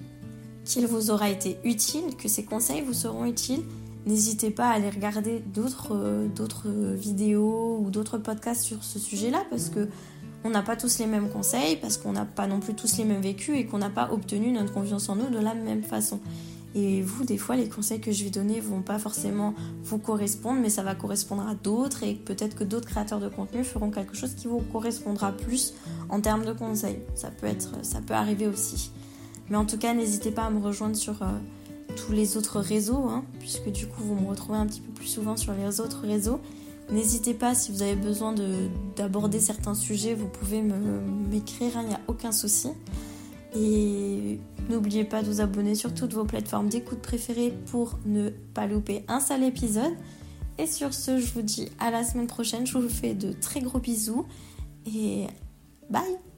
qu'il 0.69 0.85
vous 0.85 1.09
aura 1.09 1.29
été 1.29 1.57
utile, 1.63 2.15
que 2.15 2.27
ces 2.27 2.43
conseils 2.43 2.81
vous 2.81 2.93
seront 2.93 3.25
utiles. 3.25 3.63
N'hésitez 4.05 4.51
pas 4.51 4.69
à 4.69 4.73
aller 4.73 4.89
regarder 4.89 5.39
d'autres 5.39 5.93
euh, 5.95 6.95
vidéos 6.95 7.79
ou 7.81 7.89
d'autres 7.89 8.19
podcasts 8.19 8.61
sur 8.61 8.83
ce 8.83 8.99
sujet-là 8.99 9.43
parce 9.49 9.69
que 9.69 9.87
on 10.45 10.51
n'a 10.51 10.61
pas 10.61 10.77
tous 10.77 10.99
les 10.99 11.05
mêmes 11.05 11.29
conseils, 11.29 11.75
parce 11.75 11.97
qu'on 11.97 12.13
n'a 12.13 12.23
pas 12.23 12.47
non 12.47 12.61
plus 12.61 12.73
tous 12.73 12.97
les 12.97 13.03
mêmes 13.03 13.21
vécus 13.21 13.57
et 13.57 13.65
qu'on 13.65 13.79
n'a 13.79 13.89
pas 13.89 14.09
obtenu 14.13 14.51
notre 14.51 14.71
confiance 14.71 15.09
en 15.09 15.15
nous 15.17 15.29
de 15.29 15.39
la 15.39 15.53
même 15.53 15.83
façon. 15.83 16.21
Et 16.75 17.01
vous, 17.01 17.25
des 17.25 17.37
fois, 17.37 17.57
les 17.57 17.67
conseils 17.67 17.99
que 17.99 18.13
je 18.13 18.23
vais 18.23 18.29
donner 18.29 18.61
vont 18.61 18.81
pas 18.81 18.99
forcément 18.99 19.53
vous 19.83 19.97
correspondre, 19.97 20.61
mais 20.61 20.69
ça 20.69 20.83
va 20.83 20.95
correspondre 20.95 21.45
à 21.45 21.55
d'autres 21.55 22.03
et 22.03 22.13
peut-être 22.13 22.55
que 22.55 22.63
d'autres 22.63 22.87
créateurs 22.87 23.19
de 23.19 23.27
contenu 23.27 23.65
feront 23.65 23.89
quelque 23.89 24.15
chose 24.15 24.35
qui 24.35 24.47
vous 24.47 24.61
correspondra 24.71 25.33
plus 25.33 25.73
en 26.09 26.21
termes 26.21 26.45
de 26.45 26.53
conseils. 26.53 26.99
Ça 27.15 27.31
peut 27.31 27.47
être, 27.47 27.83
ça 27.83 27.99
peut 27.99 28.13
arriver 28.13 28.47
aussi. 28.47 28.91
Mais 29.49 29.57
en 29.57 29.65
tout 29.65 29.77
cas, 29.77 29.93
n'hésitez 29.93 30.31
pas 30.31 30.43
à 30.43 30.49
me 30.49 30.59
rejoindre 30.59 30.95
sur 30.95 31.21
euh, 31.21 31.27
tous 31.95 32.11
les 32.11 32.37
autres 32.37 32.59
réseaux, 32.59 33.07
hein, 33.07 33.23
puisque 33.39 33.69
du 33.71 33.87
coup, 33.87 34.03
vous 34.03 34.15
me 34.15 34.27
retrouvez 34.27 34.57
un 34.57 34.65
petit 34.65 34.81
peu 34.81 34.91
plus 34.91 35.07
souvent 35.07 35.37
sur 35.37 35.53
les 35.53 35.79
autres 35.79 36.01
réseaux. 36.01 36.39
N'hésitez 36.91 37.33
pas, 37.33 37.53
si 37.53 37.71
vous 37.71 37.83
avez 37.83 37.95
besoin 37.95 38.33
d'aborder 38.95 39.39
certains 39.39 39.75
sujets, 39.75 40.15
vous 40.15 40.27
pouvez 40.27 40.61
m'écrire, 40.61 41.71
il 41.81 41.89
n'y 41.89 41.93
a 41.93 41.99
aucun 42.07 42.31
souci. 42.31 42.69
Et 43.55 44.39
n'oubliez 44.69 45.03
pas 45.03 45.21
de 45.21 45.27
vous 45.27 45.41
abonner 45.41 45.75
sur 45.75 45.93
toutes 45.93 46.13
vos 46.13 46.25
plateformes 46.25 46.69
d'écoute 46.69 46.99
préférées 46.99 47.53
pour 47.67 47.99
ne 48.05 48.29
pas 48.29 48.67
louper 48.67 49.03
un 49.07 49.19
seul 49.19 49.43
épisode. 49.43 49.93
Et 50.57 50.67
sur 50.67 50.93
ce, 50.93 51.19
je 51.19 51.31
vous 51.33 51.41
dis 51.41 51.69
à 51.79 51.89
la 51.89 52.03
semaine 52.03 52.27
prochaine. 52.27 52.65
Je 52.67 52.77
vous 52.77 52.89
fais 52.89 53.13
de 53.13 53.33
très 53.33 53.61
gros 53.61 53.79
bisous 53.79 54.25
et 54.85 55.27
bye 55.89 56.28